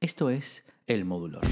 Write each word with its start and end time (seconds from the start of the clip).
Esto 0.00 0.30
es 0.30 0.64
El 0.86 1.04
Modulor. 1.04 1.42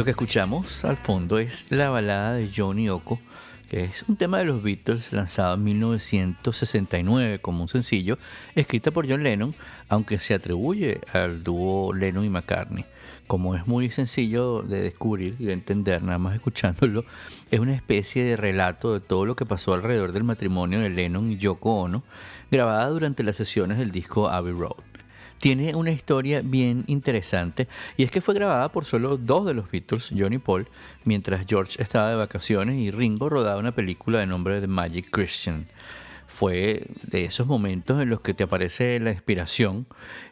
Lo 0.00 0.04
que 0.06 0.12
escuchamos 0.12 0.86
al 0.86 0.96
fondo 0.96 1.38
es 1.38 1.66
la 1.68 1.90
balada 1.90 2.32
de 2.32 2.48
Johnny 2.50 2.86
Yoko, 2.86 3.20
que 3.68 3.84
es 3.84 4.02
un 4.08 4.16
tema 4.16 4.38
de 4.38 4.46
los 4.46 4.62
Beatles 4.62 5.12
lanzado 5.12 5.56
en 5.56 5.64
1969 5.64 7.42
como 7.42 7.60
un 7.60 7.68
sencillo, 7.68 8.16
escrita 8.54 8.92
por 8.92 9.06
John 9.06 9.22
Lennon, 9.22 9.54
aunque 9.90 10.18
se 10.18 10.32
atribuye 10.32 11.02
al 11.12 11.42
dúo 11.42 11.92
Lennon 11.92 12.24
y 12.24 12.30
McCartney. 12.30 12.86
Como 13.26 13.54
es 13.54 13.66
muy 13.66 13.90
sencillo 13.90 14.62
de 14.62 14.80
descubrir 14.80 15.36
y 15.38 15.44
de 15.44 15.52
entender 15.52 16.02
nada 16.02 16.16
más 16.16 16.34
escuchándolo, 16.34 17.04
es 17.50 17.60
una 17.60 17.74
especie 17.74 18.24
de 18.24 18.36
relato 18.36 18.94
de 18.94 19.00
todo 19.00 19.26
lo 19.26 19.36
que 19.36 19.44
pasó 19.44 19.74
alrededor 19.74 20.12
del 20.12 20.24
matrimonio 20.24 20.80
de 20.80 20.88
Lennon 20.88 21.30
y 21.30 21.36
Yoko 21.36 21.78
Ono, 21.78 22.04
grabada 22.50 22.88
durante 22.88 23.22
las 23.22 23.36
sesiones 23.36 23.76
del 23.76 23.90
disco 23.90 24.30
Abbey 24.30 24.54
Road 24.54 24.89
tiene 25.40 25.74
una 25.74 25.90
historia 25.90 26.42
bien 26.44 26.84
interesante 26.86 27.66
y 27.96 28.04
es 28.04 28.10
que 28.10 28.20
fue 28.20 28.34
grabada 28.34 28.70
por 28.70 28.84
solo 28.84 29.16
dos 29.16 29.46
de 29.46 29.54
los 29.54 29.70
Beatles, 29.70 30.12
John 30.16 30.34
y 30.34 30.38
Paul, 30.38 30.68
mientras 31.04 31.46
George 31.48 31.82
estaba 31.82 32.10
de 32.10 32.16
vacaciones 32.16 32.78
y 32.78 32.90
Ringo 32.90 33.30
rodaba 33.30 33.58
una 33.58 33.74
película 33.74 34.20
de 34.20 34.26
nombre 34.26 34.60
de 34.60 34.66
Magic 34.66 35.10
Christian. 35.10 35.66
Fue 36.28 36.86
de 37.02 37.24
esos 37.24 37.46
momentos 37.46 38.00
en 38.00 38.10
los 38.10 38.20
que 38.20 38.34
te 38.34 38.44
aparece 38.44 39.00
la 39.00 39.10
inspiración, 39.10 39.86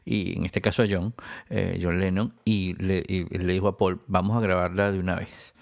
y 0.04 0.36
en 0.36 0.44
este 0.44 0.60
caso 0.60 0.82
a 0.82 0.86
John, 0.88 1.12
eh, 1.50 1.80
John 1.82 1.98
Lennon, 1.98 2.34
y 2.44 2.76
y 2.78 3.38
le 3.38 3.52
dijo 3.52 3.66
a 3.66 3.76
Paul, 3.76 4.00
vamos 4.06 4.36
a 4.36 4.40
grabarla 4.40 4.92
de 4.92 5.00
una 5.00 5.16
vez. 5.16 5.54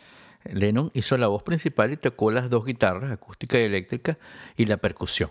Lennon 0.53 0.91
hizo 0.93 1.17
la 1.17 1.29
voz 1.29 1.43
principal 1.43 1.93
y 1.93 1.97
tocó 1.97 2.31
las 2.33 2.51
dos 2.51 2.67
guitarras, 2.67 3.11
acústica 3.11 3.59
y 3.59 3.63
eléctrica, 3.63 4.19
y 4.57 4.67
la 4.67 4.77
percusión. 4.77 5.31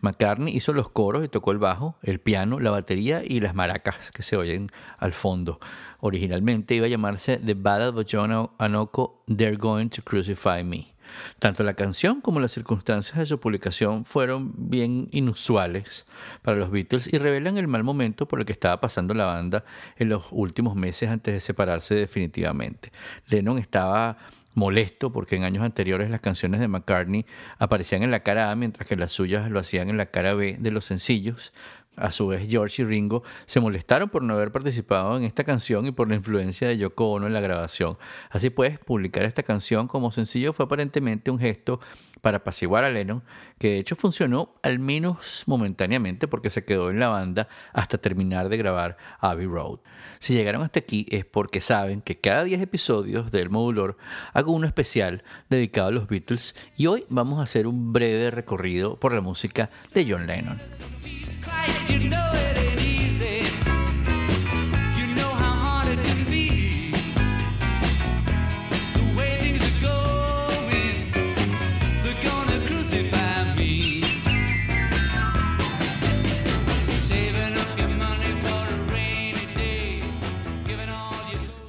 McCartney 0.00 0.54
hizo 0.54 0.72
los 0.72 0.88
coros 0.88 1.24
y 1.24 1.28
tocó 1.28 1.52
el 1.52 1.58
bajo, 1.58 1.96
el 2.02 2.20
piano, 2.20 2.60
la 2.60 2.70
batería 2.70 3.22
y 3.24 3.40
las 3.40 3.54
maracas 3.54 4.10
que 4.12 4.22
se 4.22 4.36
oyen 4.36 4.68
al 4.98 5.12
fondo. 5.12 5.58
Originalmente 6.00 6.74
iba 6.74 6.86
a 6.86 6.90
llamarse 6.90 7.38
The 7.38 7.54
Ballad 7.54 7.96
of 7.98 8.06
John 8.10 8.50
Anoko, 8.58 9.22
They're 9.26 9.56
Going 9.56 9.88
to 9.88 10.02
Crucify 10.02 10.64
Me. 10.64 10.94
Tanto 11.38 11.62
la 11.64 11.74
canción 11.74 12.20
como 12.20 12.40
las 12.40 12.52
circunstancias 12.52 13.18
de 13.18 13.26
su 13.26 13.38
publicación 13.38 14.04
fueron 14.04 14.52
bien 14.56 15.08
inusuales 15.12 16.06
para 16.42 16.56
los 16.56 16.70
Beatles 16.70 17.12
y 17.12 17.18
revelan 17.18 17.58
el 17.58 17.68
mal 17.68 17.84
momento 17.84 18.26
por 18.26 18.40
el 18.40 18.46
que 18.46 18.52
estaba 18.52 18.80
pasando 18.80 19.14
la 19.14 19.26
banda 19.26 19.64
en 19.96 20.08
los 20.08 20.26
últimos 20.30 20.76
meses 20.76 21.10
antes 21.10 21.34
de 21.34 21.40
separarse 21.40 21.94
definitivamente. 21.94 22.90
Lennon 23.28 23.58
estaba 23.58 24.16
molesto 24.54 25.12
porque 25.12 25.36
en 25.36 25.44
años 25.44 25.62
anteriores 25.62 26.10
las 26.10 26.20
canciones 26.20 26.60
de 26.60 26.68
McCartney 26.68 27.26
aparecían 27.58 28.02
en 28.02 28.10
la 28.10 28.20
cara 28.20 28.50
A 28.50 28.56
mientras 28.56 28.88
que 28.88 28.96
las 28.96 29.12
suyas 29.12 29.50
lo 29.50 29.58
hacían 29.58 29.90
en 29.90 29.96
la 29.96 30.06
cara 30.06 30.34
B 30.34 30.56
de 30.58 30.70
los 30.70 30.84
sencillos. 30.84 31.52
A 31.96 32.10
su 32.10 32.26
vez, 32.26 32.46
George 32.48 32.82
y 32.82 32.84
Ringo 32.84 33.22
se 33.44 33.60
molestaron 33.60 34.08
por 34.08 34.22
no 34.22 34.34
haber 34.34 34.50
participado 34.50 35.16
en 35.16 35.24
esta 35.24 35.44
canción 35.44 35.86
y 35.86 35.92
por 35.92 36.08
la 36.08 36.16
influencia 36.16 36.66
de 36.66 36.76
Yoko 36.76 37.12
Ono 37.12 37.26
en 37.26 37.32
la 37.32 37.40
grabación. 37.40 37.96
Así 38.30 38.50
pues, 38.50 38.78
publicar 38.80 39.24
esta 39.24 39.44
canción 39.44 39.86
como 39.86 40.10
sencillo 40.10 40.52
fue 40.52 40.66
aparentemente 40.66 41.30
un 41.30 41.38
gesto 41.38 41.80
para 42.24 42.38
apaciguar 42.38 42.84
a 42.84 42.90
Lennon, 42.90 43.22
que 43.58 43.68
de 43.68 43.78
hecho 43.78 43.96
funcionó 43.96 44.54
al 44.62 44.78
menos 44.78 45.44
momentáneamente 45.46 46.26
porque 46.26 46.48
se 46.48 46.64
quedó 46.64 46.90
en 46.90 46.98
la 46.98 47.08
banda 47.08 47.48
hasta 47.74 47.98
terminar 47.98 48.48
de 48.48 48.56
grabar 48.56 48.96
Abbey 49.20 49.46
Road. 49.46 49.80
Si 50.18 50.34
llegaron 50.34 50.62
hasta 50.62 50.80
aquí 50.80 51.06
es 51.10 51.26
porque 51.26 51.60
saben 51.60 52.00
que 52.00 52.18
cada 52.18 52.44
10 52.44 52.62
episodios 52.62 53.30
del 53.30 53.50
Modulor 53.50 53.98
hago 54.32 54.52
uno 54.52 54.66
especial 54.66 55.22
dedicado 55.50 55.88
a 55.88 55.92
los 55.92 56.08
Beatles 56.08 56.56
y 56.78 56.86
hoy 56.86 57.04
vamos 57.10 57.38
a 57.40 57.42
hacer 57.42 57.66
un 57.66 57.92
breve 57.92 58.30
recorrido 58.30 58.98
por 58.98 59.12
la 59.12 59.20
música 59.20 59.70
de 59.92 60.06
John 60.08 60.26
Lennon. 60.26 60.58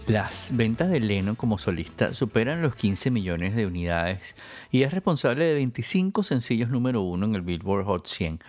Las 0.07 0.55
ventas 0.55 0.89
de 0.89 0.99
Lennon 1.01 1.35
como 1.35 1.57
solista 1.57 2.13
superan 2.13 2.61
los 2.61 2.75
15 2.75 3.11
millones 3.11 3.53
de 3.53 3.65
unidades 3.65 4.35
y 4.71 4.83
es 4.83 4.93
responsable 4.93 5.43
de 5.43 5.55
25 5.55 6.23
sencillos 6.23 6.69
número 6.69 7.01
uno 7.01 7.25
en 7.25 7.35
el 7.35 7.41
Billboard 7.41 7.85
Hot 7.85 8.07
100, 8.07 8.39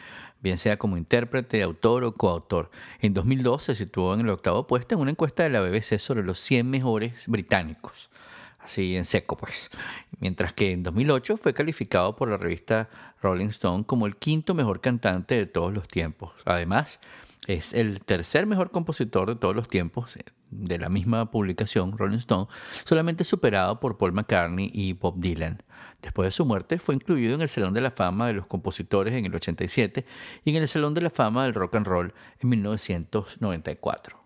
bien 0.40 0.58
sea 0.58 0.76
como 0.78 0.96
intérprete, 0.96 1.62
autor 1.62 2.04
o 2.04 2.14
coautor. 2.14 2.70
En 3.00 3.14
2002 3.14 3.62
se 3.62 3.74
situó 3.74 4.14
en 4.14 4.20
el 4.20 4.28
octavo 4.28 4.66
puesto 4.66 4.94
en 4.94 5.00
una 5.00 5.10
encuesta 5.10 5.42
de 5.42 5.50
la 5.50 5.60
BBC 5.60 5.98
sobre 5.98 6.22
los 6.22 6.38
100 6.40 6.68
mejores 6.68 7.26
británicos. 7.28 8.10
Así 8.58 8.96
en 8.96 9.04
seco, 9.04 9.36
pues. 9.36 9.70
Mientras 10.18 10.52
que 10.52 10.72
en 10.72 10.82
2008 10.82 11.36
fue 11.36 11.54
calificado 11.54 12.16
por 12.16 12.28
la 12.28 12.36
revista 12.36 12.88
Rolling 13.22 13.48
Stone 13.48 13.84
como 13.84 14.06
el 14.06 14.16
quinto 14.16 14.54
mejor 14.54 14.80
cantante 14.80 15.36
de 15.36 15.46
todos 15.46 15.72
los 15.72 15.86
tiempos. 15.86 16.32
Además, 16.44 17.00
es 17.46 17.74
el 17.74 18.04
tercer 18.04 18.46
mejor 18.46 18.70
compositor 18.70 19.28
de 19.28 19.36
todos 19.36 19.54
los 19.54 19.68
tiempos 19.68 20.18
de 20.50 20.78
la 20.78 20.88
misma 20.88 21.30
publicación, 21.30 21.96
Rolling 21.96 22.18
Stone, 22.18 22.46
solamente 22.84 23.24
superado 23.24 23.80
por 23.80 23.98
Paul 23.98 24.12
McCartney 24.12 24.70
y 24.72 24.92
Bob 24.92 25.18
Dylan. 25.18 25.62
Después 26.02 26.26
de 26.26 26.30
su 26.30 26.44
muerte 26.44 26.78
fue 26.78 26.94
incluido 26.94 27.34
en 27.34 27.42
el 27.42 27.48
Salón 27.48 27.74
de 27.74 27.80
la 27.80 27.90
Fama 27.90 28.28
de 28.28 28.34
los 28.34 28.46
Compositores 28.46 29.14
en 29.14 29.24
el 29.26 29.34
87 29.34 30.06
y 30.44 30.50
en 30.50 30.56
el 30.56 30.68
Salón 30.68 30.94
de 30.94 31.00
la 31.00 31.10
Fama 31.10 31.44
del 31.44 31.54
Rock 31.54 31.74
and 31.76 31.86
Roll 31.86 32.14
en 32.40 32.48
1994. 32.48 34.22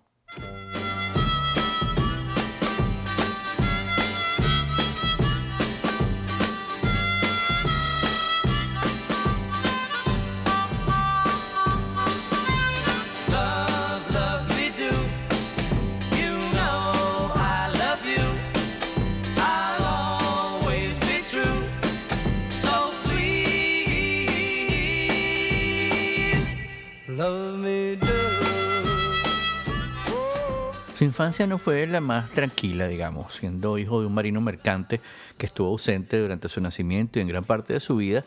Infancia 31.21 31.47
no 31.47 31.59
fue 31.59 31.87
la 31.87 32.01
más 32.01 32.31
tranquila, 32.31 32.89
digamos, 32.89 33.35
siendo 33.35 33.77
hijo 33.77 34.01
de 34.01 34.07
un 34.07 34.15
marino 34.15 34.41
mercante 34.41 35.03
que 35.37 35.45
estuvo 35.45 35.69
ausente 35.69 36.19
durante 36.19 36.49
su 36.49 36.63
nacimiento 36.63 37.19
y 37.19 37.23
en 37.23 37.29
gran 37.29 37.45
parte 37.45 37.75
de 37.75 37.81
su 37.81 37.97
vida 37.97 38.25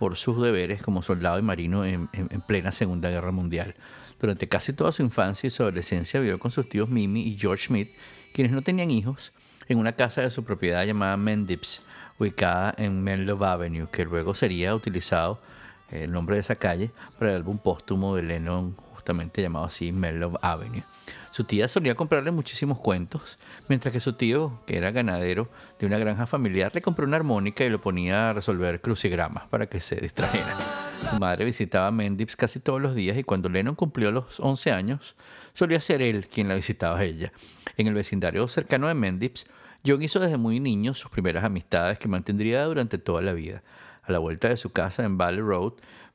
por 0.00 0.16
sus 0.16 0.42
deberes 0.42 0.82
como 0.82 1.02
soldado 1.02 1.38
y 1.38 1.42
marino 1.42 1.84
en, 1.84 2.08
en- 2.12 2.26
en 2.32 2.40
plena 2.40 2.72
Segunda 2.72 3.10
Guerra 3.10 3.30
Mundial. 3.30 3.76
Durante 4.20 4.48
casi 4.48 4.72
toda 4.72 4.90
su 4.90 5.02
infancia 5.02 5.46
y 5.46 5.50
su 5.50 5.62
adolescencia 5.62 6.18
vivió 6.18 6.40
con 6.40 6.50
sus 6.50 6.68
tíos 6.68 6.88
Mimi 6.88 7.20
y 7.28 7.38
George 7.38 7.66
Smith, 7.66 7.90
quienes 8.34 8.52
no 8.52 8.62
tenían 8.62 8.90
hijos, 8.90 9.32
en 9.68 9.78
una 9.78 9.92
casa 9.92 10.22
de 10.22 10.30
su 10.30 10.42
propiedad 10.42 10.84
llamada 10.84 11.16
Mendips, 11.16 11.82
ubicada 12.18 12.74
en 12.76 13.04
Menlove 13.04 13.46
Avenue, 13.46 13.86
que 13.92 14.04
luego 14.04 14.34
sería 14.34 14.74
utilizado 14.74 15.40
eh, 15.92 16.04
el 16.04 16.10
nombre 16.10 16.34
de 16.34 16.40
esa 16.40 16.56
calle 16.56 16.90
para 17.20 17.30
el 17.30 17.36
álbum 17.36 17.58
póstumo 17.58 18.16
de 18.16 18.24
Lennon, 18.24 18.74
justamente 19.02 19.42
llamado 19.42 19.64
así 19.64 19.90
Menlove 19.90 20.38
Avenue. 20.42 20.84
Su 21.32 21.42
tía 21.42 21.66
solía 21.66 21.96
comprarle 21.96 22.30
muchísimos 22.30 22.78
cuentos, 22.78 23.36
mientras 23.68 23.92
que 23.92 23.98
su 23.98 24.12
tío, 24.12 24.60
que 24.64 24.76
era 24.76 24.92
ganadero 24.92 25.48
de 25.80 25.86
una 25.86 25.98
granja 25.98 26.24
familiar, 26.24 26.70
le 26.72 26.82
compró 26.82 27.04
una 27.04 27.16
armónica 27.16 27.64
y 27.64 27.68
lo 27.68 27.80
ponía 27.80 28.30
a 28.30 28.32
resolver 28.32 28.80
crucigramas 28.80 29.48
para 29.48 29.66
que 29.66 29.80
se 29.80 29.96
distrajera. 29.96 30.56
Su 31.10 31.18
madre 31.18 31.44
visitaba 31.44 31.90
Mendips 31.90 32.36
casi 32.36 32.60
todos 32.60 32.80
los 32.80 32.94
días 32.94 33.18
y 33.18 33.24
cuando 33.24 33.48
Lennon 33.48 33.74
cumplió 33.74 34.12
los 34.12 34.38
11 34.38 34.70
años, 34.70 35.16
solía 35.52 35.80
ser 35.80 36.00
él 36.00 36.28
quien 36.28 36.46
la 36.46 36.54
visitaba 36.54 36.98
a 36.98 37.04
ella. 37.04 37.32
En 37.76 37.88
el 37.88 37.94
vecindario 37.94 38.46
cercano 38.46 38.86
de 38.86 38.94
Mendips, 38.94 39.46
John 39.84 40.00
hizo 40.00 40.20
desde 40.20 40.36
muy 40.36 40.60
niño 40.60 40.94
sus 40.94 41.10
primeras 41.10 41.42
amistades 41.42 41.98
que 41.98 42.06
mantendría 42.06 42.64
durante 42.66 42.98
toda 42.98 43.20
la 43.20 43.32
vida. 43.32 43.64
A 44.04 44.12
la 44.12 44.18
vuelta 44.20 44.48
de 44.48 44.56
su 44.56 44.70
casa 44.70 45.04
en 45.04 45.18
Valley 45.18 45.40
Road, 45.40 45.72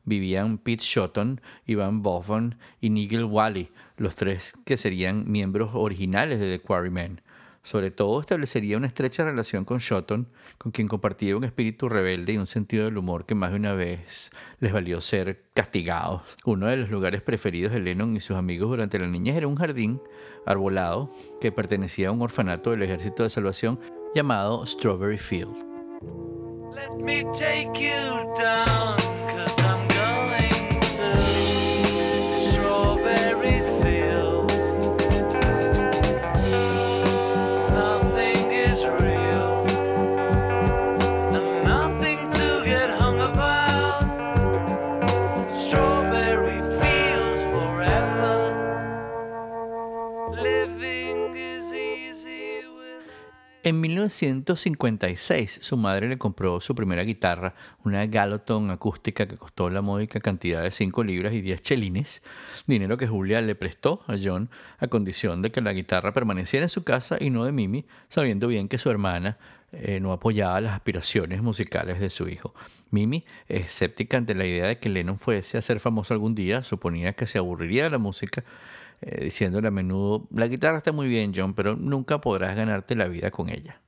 vivían 0.07 0.57
Pete 0.57 0.83
Shotton, 0.83 1.39
Ivan 1.68 2.01
Boffin 2.01 2.56
y 2.81 2.89
Nigel 2.89 3.25
Wally, 3.25 3.69
los 3.98 4.15
tres 4.15 4.54
que 4.65 4.77
serían 4.77 5.30
miembros 5.30 5.71
originales 5.74 6.39
de 6.39 6.57
The 6.57 6.63
Quarrymen. 6.63 7.21
Sobre 7.62 7.92
todo 7.92 8.21
establecería 8.21 8.77
una 8.77 8.88
estrecha 8.88 9.25
relación 9.25 9.65
con 9.65 9.80
Shotton, 9.80 10.30
con 10.57 10.71
quien 10.71 10.88
compartía 10.88 11.36
un 11.36 11.44
espíritu 11.44 11.89
rebelde 11.89 12.31
y 12.31 12.38
un 12.38 12.48
sentido 12.48 12.86
del 12.86 12.98
humor 12.98 13.25
que 13.25 13.36
más 13.36 13.51
de 13.51 13.57
una 13.57 13.74
vez 13.74 14.31
les 14.62 14.71
valió 14.71 15.01
ser 15.01 15.44
castigados. 15.54 16.21
Uno 16.45 16.68
de 16.68 16.77
los 16.77 16.89
lugares 16.89 17.21
preferidos 17.21 17.74
de 17.74 17.81
Lennon 17.81 18.15
y 18.15 18.21
sus 18.21 18.38
amigos 18.38 18.69
durante 18.69 18.98
la 18.98 19.07
niñez 19.07 19.36
era 19.36 19.48
un 19.48 19.57
jardín 19.57 20.01
arbolado 20.45 21.12
que 21.42 21.51
pertenecía 21.51 22.07
a 22.07 22.12
un 22.12 22.21
orfanato 22.21 22.71
del 22.71 22.83
Ejército 22.83 23.24
de 23.24 23.30
Salvación 23.30 23.81
llamado 24.15 24.65
Strawberry 24.65 25.18
Field. 25.18 25.54
Let 26.74 27.04
me 27.04 27.25
take 27.33 27.77
you 27.77 28.33
down, 28.38 28.98
1956 54.22 55.60
su 55.62 55.78
madre 55.78 56.10
le 56.10 56.18
compró 56.18 56.60
su 56.62 56.75
primera 56.75 57.04
guitarra, 57.04 57.54
una 57.84 58.06
Galoton 58.06 58.72
acústica 58.72 59.28
que 59.28 59.38
costó 59.38 59.69
la 59.69 59.81
módica 59.81 60.19
cantidad 60.19 60.64
de 60.64 60.72
5 60.72 61.04
libras 61.04 61.34
y 61.34 61.42
10 61.42 61.62
chelines, 61.62 62.24
dinero 62.66 62.98
que 62.98 63.08
Julia 63.08 63.42
le 63.42 63.56
prestó 63.56 64.04
a 64.08 64.16
John 64.22 64.50
a 64.80 64.88
condición 64.88 65.42
de 65.42 65.52
que 65.52 65.62
la 65.62 65.74
guitarra 65.74 66.14
permaneciera 66.14 66.66
en 66.66 66.69
su 66.69 66.84
casa 66.84 67.18
y 67.19 67.30
no 67.30 67.46
de 67.46 67.52
Mimi, 67.52 67.86
sabiendo 68.08 68.48
bien 68.48 68.68
que 68.68 68.78
su 68.78 68.90
hermana 68.90 69.38
eh, 69.72 70.00
no 70.00 70.14
apoyaba 70.14 70.62
las 70.62 70.74
aspiraciones 70.74 71.42
musicales 71.42 72.00
de 72.00 72.10
su 72.10 72.28
hijo. 72.28 72.54
Mimi, 72.90 73.25
escéptica 73.48 74.18
ante 74.18 74.34
la 74.34 74.46
idea 74.46 74.68
de 74.68 74.80
que 74.80 74.90
Lennon 74.90 75.19
fuese 75.19 75.58
a 75.58 75.62
ser 75.62 75.80
famoso 75.80 76.14
algún 76.14 76.36
día, 76.36 76.64
suponía 76.64 77.14
que 77.14 77.25
se 77.25 77.38
aburriría 77.38 77.84
de 77.84 77.90
la 77.90 77.98
música 77.98 78.44
eh, 79.02 79.25
diciéndole 79.25 79.68
a 79.68 79.72
menudo, 79.72 80.28
la 80.31 80.48
guitarra 80.48 80.78
está 80.78 80.92
muy 80.92 81.08
bien, 81.08 81.31
John, 81.36 81.54
pero 81.54 81.75
nunca 81.75 82.19
podrás 82.19 82.56
ganarte 82.56 82.96
la 82.96 83.08
vida 83.08 83.30
con 83.30 83.50
ella. 83.50 83.80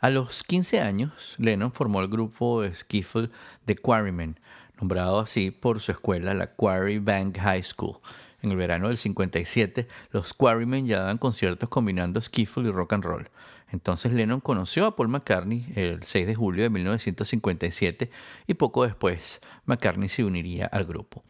A 0.00 0.10
los 0.10 0.44
15 0.44 0.80
años, 0.80 1.34
Lennon 1.38 1.72
formó 1.72 2.00
el 2.00 2.06
grupo 2.06 2.62
skiffle 2.72 3.30
The 3.64 3.74
Quarrymen, 3.74 4.38
nombrado 4.78 5.18
así 5.18 5.50
por 5.50 5.80
su 5.80 5.90
escuela, 5.90 6.34
la 6.34 6.54
Quarry 6.54 7.00
Bank 7.00 7.36
High 7.36 7.64
School. 7.64 7.98
En 8.40 8.52
el 8.52 8.56
verano 8.56 8.86
del 8.86 8.96
57, 8.96 9.88
los 10.12 10.34
Quarrymen 10.34 10.86
ya 10.86 11.00
daban 11.00 11.18
conciertos 11.18 11.68
combinando 11.68 12.20
skiffle 12.20 12.68
y 12.68 12.70
rock 12.70 12.92
and 12.92 13.04
roll. 13.04 13.28
Entonces 13.72 14.12
Lennon 14.12 14.40
conoció 14.40 14.86
a 14.86 14.94
Paul 14.94 15.08
McCartney 15.08 15.66
el 15.74 16.04
6 16.04 16.28
de 16.28 16.34
julio 16.36 16.62
de 16.62 16.70
1957 16.70 18.08
y 18.46 18.54
poco 18.54 18.84
después 18.84 19.40
McCartney 19.66 20.08
se 20.08 20.22
uniría 20.22 20.66
al 20.66 20.84
grupo. 20.84 21.24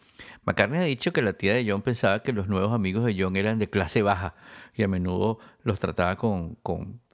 McCartney 0.45 0.81
ha 0.81 0.85
dicho 0.85 1.15
que 1.15 1.23
la 1.23 1.33
tía 1.33 1.55
de 1.55 1.69
John 1.69 1.81
pensaba 1.81 2.23
que 2.23 2.35
los 2.35 2.49
nuevos 2.49 2.75
amigos 2.75 3.07
de 3.07 3.17
John 3.19 3.37
eran 3.37 3.59
de 3.59 3.71
clase 3.71 4.03
baja 4.03 4.35
y 4.75 4.83
a 4.83 4.89
menudo 4.89 5.39
los 5.63 5.81
trataba 5.81 6.17
con, 6.17 6.59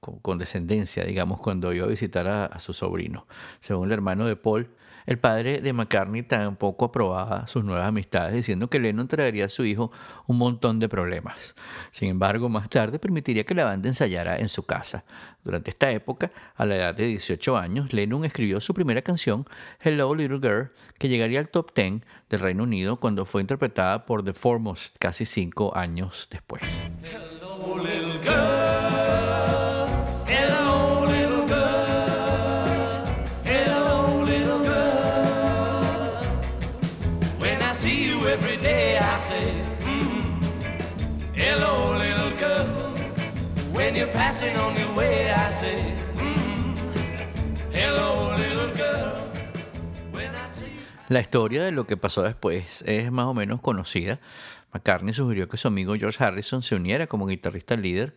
con, 0.05 0.39
descendencia, 0.39 1.05
digamos, 1.05 1.41
cuando 1.41 1.73
iba 1.73 1.87
a 1.87 1.89
visitar 1.89 2.27
a, 2.27 2.47
a 2.47 2.61
su 2.61 2.73
sobrino. 2.73 3.27
Según 3.61 3.87
el 3.87 3.93
hermano 3.93 4.27
de 4.27 4.37
Paul, 4.37 4.69
el 5.06 5.19
padre 5.19 5.61
de 5.61 5.73
McCartney 5.73 6.23
tampoco 6.23 6.87
aprobaba 6.87 7.47
sus 7.47 7.62
nuevas 7.62 7.87
amistades, 7.87 8.35
diciendo 8.35 8.69
que 8.69 8.81
Lennon 8.81 9.06
traería 9.06 9.47
a 9.47 9.49
su 9.51 9.65
hijo 9.65 9.93
un 10.27 10.39
montón 10.39 10.79
de 10.79 10.89
problemas. 10.89 11.55
Sin 11.91 12.09
embargo, 12.09 12.49
más 12.49 12.71
tarde 12.71 12.99
permitiría 12.99 13.45
que 13.45 13.55
la 13.55 13.65
banda 13.65 13.89
ensayara 13.89 14.39
en 14.39 14.49
su 14.49 14.65
casa. 14.65 15.05
Durante 15.43 15.71
esta 15.71 15.91
época, 15.91 16.33
a 16.55 16.65
la 16.65 16.77
edad 16.77 16.95
de 16.95 17.07
18 17.07 17.57
años, 17.59 17.93
Lennon 17.93 18.25
escribió 18.25 18.61
su 18.61 18.73
primera 18.73 19.03
canción, 19.03 19.47
Hello 19.83 20.15
Little 20.15 20.39
Girl, 20.39 20.73
que 20.99 21.09
llegaría 21.09 21.39
al 21.39 21.50
top 21.50 21.75
10 21.75 22.00
del 22.31 22.41
Reino 22.41 22.62
Unido 22.62 22.99
cuando 22.99 23.27
fue 23.27 23.43
interpretada 23.43 24.07
por 24.07 24.25
The 24.25 24.33
Foremost 24.33 24.97
casi 24.99 25.27
cinco 25.27 25.77
años 25.77 26.29
después. 26.31 26.62
Hello, 27.03 27.77
little 27.77 28.19
girl. 28.23 28.63
Mm, 44.43 44.57
you. 44.57 44.75
La 51.15 51.21
historia 51.21 51.63
de 51.63 51.71
lo 51.71 51.87
que 51.87 51.99
pasó 51.99 52.23
después 52.23 52.83
es 52.87 53.13
más 53.13 53.27
o 53.27 53.35
menos 53.35 53.61
conocida. 53.61 54.21
McCartney 54.73 55.13
sugirió 55.13 55.49
que 55.49 55.59
su 55.59 55.69
amigo 55.69 55.95
George 55.97 56.25
Harrison 56.25 56.63
se 56.63 56.75
uniera 56.75 57.07
como 57.07 57.27
guitarrista 57.27 57.77
líder. 57.77 58.17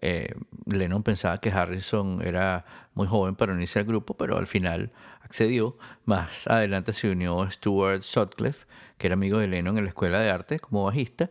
Eh, 0.00 0.34
Lennon 0.64 1.02
pensaba 1.02 1.40
que 1.40 1.50
Harrison 1.50 2.22
era 2.24 2.64
muy 2.94 3.08
joven 3.08 3.34
para 3.34 3.52
unirse 3.52 3.80
al 3.80 3.86
grupo, 3.86 4.16
pero 4.16 4.38
al 4.38 4.46
final 4.46 4.92
accedió. 5.20 5.76
Más 6.04 6.46
adelante 6.46 6.92
se 6.92 7.10
unió 7.10 7.50
Stuart 7.50 8.02
Sutcliffe, 8.02 8.66
que 8.98 9.08
era 9.08 9.14
amigo 9.14 9.38
de 9.38 9.48
Lennon 9.48 9.76
en 9.76 9.84
la 9.84 9.90
escuela 9.90 10.20
de 10.20 10.30
arte 10.30 10.60
como 10.60 10.84
bajista. 10.84 11.30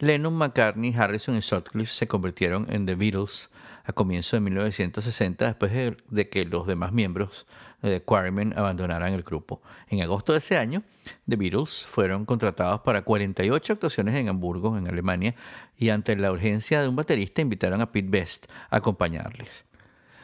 Lennon, 0.00 0.34
McCartney, 0.34 0.92
Harrison 0.94 1.36
y 1.36 1.42
Sutcliffe 1.42 1.94
se 1.94 2.08
convirtieron 2.08 2.66
en 2.70 2.86
The 2.86 2.96
Beatles 2.96 3.50
a 3.90 3.92
comienzos 3.92 4.32
de 4.32 4.40
1960, 4.40 5.46
después 5.46 5.72
de, 5.72 6.28
que 6.28 6.44
los 6.44 6.66
demás 6.66 6.92
miembros 6.92 7.46
de 7.82 8.02
Quarrymen 8.02 8.56
abandonaran 8.56 9.12
el 9.12 9.22
grupo. 9.22 9.62
En 9.88 10.02
agosto 10.02 10.32
de 10.32 10.38
ese 10.38 10.56
año, 10.56 10.82
The 11.28 11.36
Beatles 11.36 11.86
fueron 11.86 12.24
contratados 12.24 12.80
para 12.80 13.02
48 13.02 13.74
actuaciones 13.74 14.14
en 14.14 14.28
Hamburgo, 14.28 14.76
en 14.76 14.88
Alemania, 14.88 15.34
y 15.76 15.90
ante 15.90 16.16
la 16.16 16.32
urgencia 16.32 16.82
de 16.82 16.88
un 16.88 16.96
baterista 16.96 17.42
invitaron 17.42 17.80
a 17.80 17.92
Pete 17.92 18.08
Best 18.10 18.46
a 18.70 18.76
acompañarles. 18.76 19.69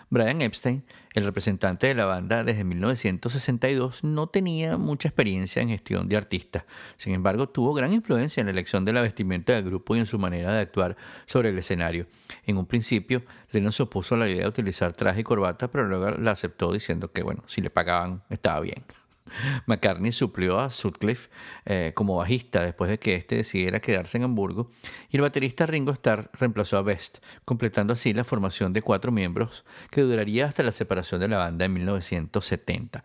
Brian 0.09 0.41
Epstein, 0.41 0.85
el 1.15 1.25
representante 1.25 1.89
de 1.89 1.95
la 1.95 2.05
banda 2.05 2.45
desde 2.45 2.63
1962, 2.63 4.05
no 4.05 4.29
tenía 4.29 4.77
mucha 4.77 5.09
experiencia 5.09 5.63
en 5.63 5.69
gestión 5.69 6.09
de 6.09 6.17
artistas. 6.17 6.65
Sin 6.97 7.13
embargo, 7.13 7.49
tuvo 7.49 7.75
gran 7.75 7.93
influencia 7.93 8.41
en 8.41 8.47
la 8.47 8.53
elección 8.53 8.85
de 8.85 8.93
la 8.93 9.03
vestimenta 9.03 9.53
del 9.53 9.65
grupo 9.65 9.97
y 9.97 9.99
en 9.99 10.07
su 10.07 10.19
manera 10.19 10.55
de 10.55 10.61
actuar 10.61 10.97
sobre 11.25 11.49
el 11.49 11.59
escenario. 11.59 12.07
En 12.45 12.57
un 12.57 12.67
principio, 12.67 13.25
Lennon 13.51 13.73
se 13.73 13.83
opuso 13.83 14.15
a 14.15 14.19
la 14.19 14.29
idea 14.29 14.43
de 14.43 14.49
utilizar 14.49 14.93
traje 14.93 15.21
y 15.21 15.25
corbata, 15.25 15.69
pero 15.69 15.89
luego 15.89 16.11
la 16.11 16.31
aceptó 16.31 16.73
diciendo 16.73 17.11
que, 17.11 17.23
bueno, 17.23 17.43
si 17.47 17.61
le 17.61 17.71
pagaban, 17.71 18.23
estaba 18.31 18.61
bien. 18.61 18.85
McCartney 19.67 20.13
suplió 20.13 20.59
a 20.59 20.71
Sutcliffe 20.71 21.29
eh, 21.65 21.93
como 21.95 22.17
bajista 22.17 22.65
después 22.65 22.91
de 22.91 22.99
que 22.99 23.15
éste 23.15 23.37
decidiera 23.37 23.81
quedarse 23.81 24.19
en 24.19 24.25
Hamburgo 24.25 24.71
y 25.11 25.17
el 25.17 25.23
baterista 25.23 25.67
Ringo 25.67 25.93
Starr 25.93 26.31
reemplazó 26.35 26.77
a 26.77 26.83
Best, 26.83 27.19
completando 27.45 27.93
así 27.93 28.13
la 28.13 28.25
formación 28.25 28.73
de 28.73 28.83
cuatro 28.83 29.13
miembros 29.13 29.65
que 29.91 30.03
duraría 30.03 30.47
hasta 30.47 30.63
la 30.63 30.73
separación 30.73 31.21
de 31.21 31.29
la 31.29 31.39
banda 31.39 31.65
en 31.65 31.73
1970. 31.73 33.05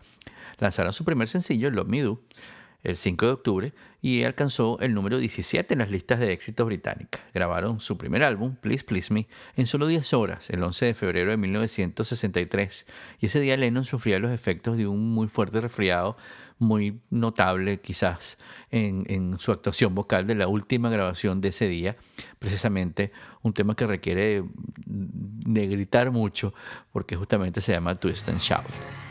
Lanzaron 0.60 0.94
su 0.94 1.04
primer 1.04 1.28
sencillo, 1.28 1.72
Love 1.72 1.88
Me 1.88 2.02
Do, 2.02 2.22
el 2.84 2.96
5 2.96 3.26
de 3.26 3.32
octubre 3.32 3.74
y 4.02 4.24
alcanzó 4.24 4.80
el 4.80 4.94
número 4.94 5.18
17 5.20 5.74
en 5.74 5.80
las 5.80 5.92
listas 5.92 6.20
de 6.20 6.32
éxitos 6.32 6.66
británicas. 6.66 7.22
Grabaron 7.34 7.80
su 7.80 7.98
primer 7.98 8.24
álbum, 8.24 8.56
Please 8.56 8.84
Please 8.84 9.14
Me, 9.14 9.28
en 9.56 9.68
solo 9.68 9.88
10 9.88 10.14
horas, 10.14 10.50
el 10.50 10.64
11 10.64 10.88
de 10.88 10.94
febrero 10.94 11.32
de 11.32 11.38
1963, 11.38 12.88
y 13.20 13.26
ese 13.28 13.40
día 13.40 13.58
Lennon 13.58 13.86
sufría 13.86 14.20
los 14.20 14.32
efectos 14.32 14.78
de 14.78 14.88
un 14.88 15.14
muy 15.14 15.28
fuerte 15.28 15.62
resfriado, 15.62 16.18
muy 16.58 17.00
notable 17.10 17.80
quizás 17.80 18.38
en, 18.70 19.38
su 19.40 19.52
actuación 19.52 19.96
vocal 19.96 20.28
de 20.28 20.36
la 20.36 20.48
última 20.48 20.90
grabación 20.90 21.42
de 21.42 21.50
ese 21.50 21.68
día, 21.68 21.96
precisamente 22.40 23.12
un 23.42 23.54
tema 23.54 23.76
que 23.76 23.88
requiere 23.88 24.44
de 24.86 25.68
gritar 25.68 26.12
mucho, 26.12 26.54
porque 26.92 27.16
justamente 27.16 27.62
se 27.62 27.74
llama 27.74 27.96
Twist 27.96 28.30
and 28.30 28.40
Shout. 28.40 29.11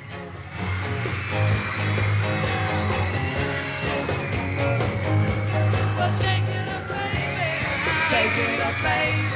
Baby. 8.83 9.27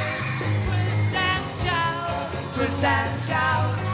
Twist 0.66 1.14
and 1.14 1.50
shout. 1.62 2.54
Twist 2.54 2.84
and 2.84 3.22
shout. 3.22 3.93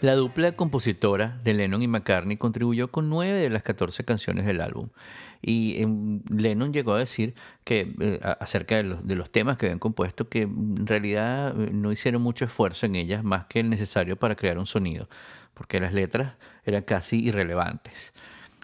La 0.00 0.14
dupla 0.14 0.52
compositora 0.52 1.40
de 1.42 1.54
Lennon 1.54 1.82
y 1.82 1.88
McCartney 1.88 2.36
contribuyó 2.36 2.88
con 2.92 3.08
nueve 3.08 3.40
de 3.40 3.50
las 3.50 3.64
14 3.64 4.04
canciones 4.04 4.46
del 4.46 4.60
álbum. 4.60 4.90
Y 5.42 5.82
em, 5.82 6.22
Lennon 6.30 6.72
llegó 6.72 6.94
a 6.94 7.00
decir 7.00 7.34
que 7.64 7.94
eh, 8.00 8.20
acerca 8.38 8.76
de 8.76 8.84
los, 8.84 9.06
de 9.06 9.16
los, 9.16 9.30
temas 9.30 9.58
que 9.58 9.66
habían 9.66 9.80
compuesto 9.80 10.28
que 10.28 10.42
en 10.42 10.86
realidad 10.86 11.60
eh, 11.60 11.70
no 11.72 11.90
hicieron 11.90 12.22
mucho 12.22 12.44
esfuerzo 12.44 12.86
en 12.86 12.94
ellas 12.94 13.24
más 13.24 13.46
que 13.46 13.58
el 13.58 13.70
necesario 13.70 14.16
para 14.16 14.36
crear 14.36 14.58
un 14.58 14.66
sonido, 14.66 15.08
porque 15.52 15.80
las 15.80 15.92
letras 15.92 16.34
eran 16.64 16.82
casi 16.82 17.18
irrelevantes. 17.18 18.12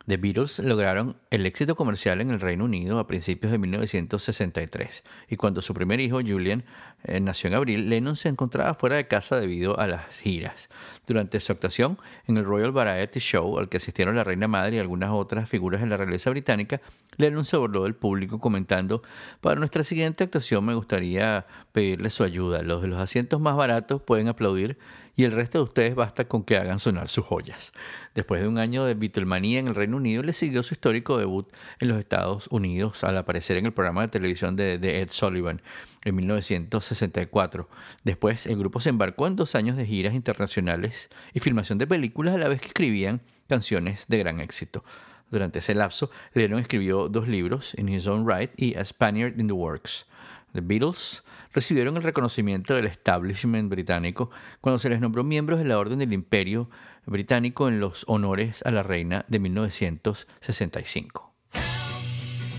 The 0.06 0.18
Beatles 0.18 0.58
lograron 0.58 1.16
el 1.30 1.46
éxito 1.46 1.76
comercial 1.76 2.20
en 2.20 2.30
el 2.30 2.40
Reino 2.40 2.64
Unido 2.64 2.98
a 2.98 3.06
principios 3.06 3.50
de 3.50 3.58
1963 3.58 5.02
y 5.30 5.36
cuando 5.36 5.62
su 5.62 5.72
primer 5.72 5.98
hijo, 6.00 6.20
Julian, 6.20 6.64
eh, 7.04 7.20
nació 7.20 7.48
en 7.48 7.54
abril, 7.54 7.88
Lennon 7.88 8.16
se 8.16 8.28
encontraba 8.28 8.74
fuera 8.74 8.96
de 8.96 9.06
casa 9.06 9.38
debido 9.38 9.78
a 9.78 9.86
las 9.86 10.20
giras. 10.20 10.68
Durante 11.06 11.38
su 11.38 11.52
actuación 11.52 11.98
en 12.26 12.38
el 12.38 12.44
Royal 12.44 12.72
Variety 12.72 13.20
Show, 13.20 13.58
al 13.58 13.68
que 13.68 13.76
asistieron 13.76 14.16
la 14.16 14.24
Reina 14.24 14.48
Madre 14.48 14.76
y 14.76 14.78
algunas 14.78 15.10
otras 15.10 15.48
figuras 15.48 15.82
de 15.82 15.86
la 15.86 15.96
realeza 15.96 16.30
británica, 16.30 16.80
Lennon 17.18 17.44
se 17.44 17.56
burló 17.56 17.84
del 17.84 17.94
público 17.94 18.40
comentando, 18.40 19.02
para 19.40 19.56
nuestra 19.56 19.82
siguiente 19.82 20.24
actuación 20.24 20.64
me 20.64 20.74
gustaría 20.74 21.46
pedirle 21.72 22.10
su 22.10 22.24
ayuda. 22.24 22.62
Los 22.62 22.82
de 22.82 22.88
los 22.88 22.98
asientos 22.98 23.40
más 23.40 23.56
baratos 23.56 24.02
pueden 24.02 24.28
aplaudir 24.28 24.78
y 25.16 25.24
el 25.24 25.32
resto 25.32 25.58
de 25.58 25.64
ustedes 25.64 25.94
basta 25.94 26.26
con 26.26 26.42
que 26.42 26.56
hagan 26.56 26.80
sonar 26.80 27.08
sus 27.08 27.24
joyas. 27.24 27.72
Después 28.14 28.40
de 28.40 28.48
un 28.48 28.58
año 28.58 28.84
de 28.84 28.94
Beatlemanía 28.94 29.58
en 29.58 29.68
el 29.68 29.74
Reino 29.74 29.96
Unido, 29.96 30.22
le 30.22 30.32
siguió 30.32 30.62
su 30.62 30.74
histórico 30.74 31.18
debut 31.18 31.48
en 31.78 31.88
los 31.88 31.98
Estados 32.00 32.48
Unidos 32.50 33.04
al 33.04 33.16
aparecer 33.16 33.56
en 33.56 33.66
el 33.66 33.72
programa 33.72 34.02
de 34.02 34.08
televisión 34.08 34.56
de, 34.56 34.74
Ed 34.74 35.10
Sullivan 35.10 35.62
en 36.04 36.16
1964. 36.16 37.68
Después, 38.04 38.46
el 38.46 38.58
grupo 38.58 38.80
se 38.80 38.90
embarcó 38.90 39.26
en 39.26 39.36
dos 39.36 39.54
años 39.54 39.76
de 39.76 39.86
giras 39.86 40.14
internacionales 40.14 41.10
y 41.32 41.40
filmación 41.40 41.78
de 41.78 41.86
películas 41.86 42.34
a 42.34 42.38
la 42.38 42.48
vez 42.48 42.60
que 42.60 42.68
escribían 42.68 43.22
canciones 43.48 44.06
de 44.08 44.18
gran 44.18 44.40
éxito. 44.40 44.84
Durante 45.30 45.58
ese 45.58 45.74
lapso, 45.74 46.10
Lennon 46.34 46.60
escribió 46.60 47.08
dos 47.08 47.26
libros, 47.26 47.74
In 47.76 47.88
His 47.88 48.06
Own 48.06 48.28
Right 48.28 48.50
y 48.56 48.74
A 48.76 48.84
Spaniard 48.84 49.38
in 49.40 49.46
the 49.46 49.52
Works. 49.52 50.06
The 50.52 50.60
Beatles 50.60 51.24
recibieron 51.52 51.96
el 51.96 52.02
reconocimiento 52.02 52.74
del 52.74 52.86
establishment 52.86 53.68
británico 53.68 54.30
cuando 54.60 54.78
se 54.78 54.88
les 54.88 55.00
nombró 55.00 55.24
miembros 55.24 55.58
de 55.58 55.64
la 55.64 55.78
Orden 55.78 55.98
del 55.98 56.12
Imperio 56.12 56.70
Británico 57.06 57.68
en 57.68 57.80
los 57.80 58.04
honores 58.06 58.62
a 58.64 58.70
la 58.70 58.82
reina 58.82 59.24
de 59.28 59.40
1965. 59.40 61.32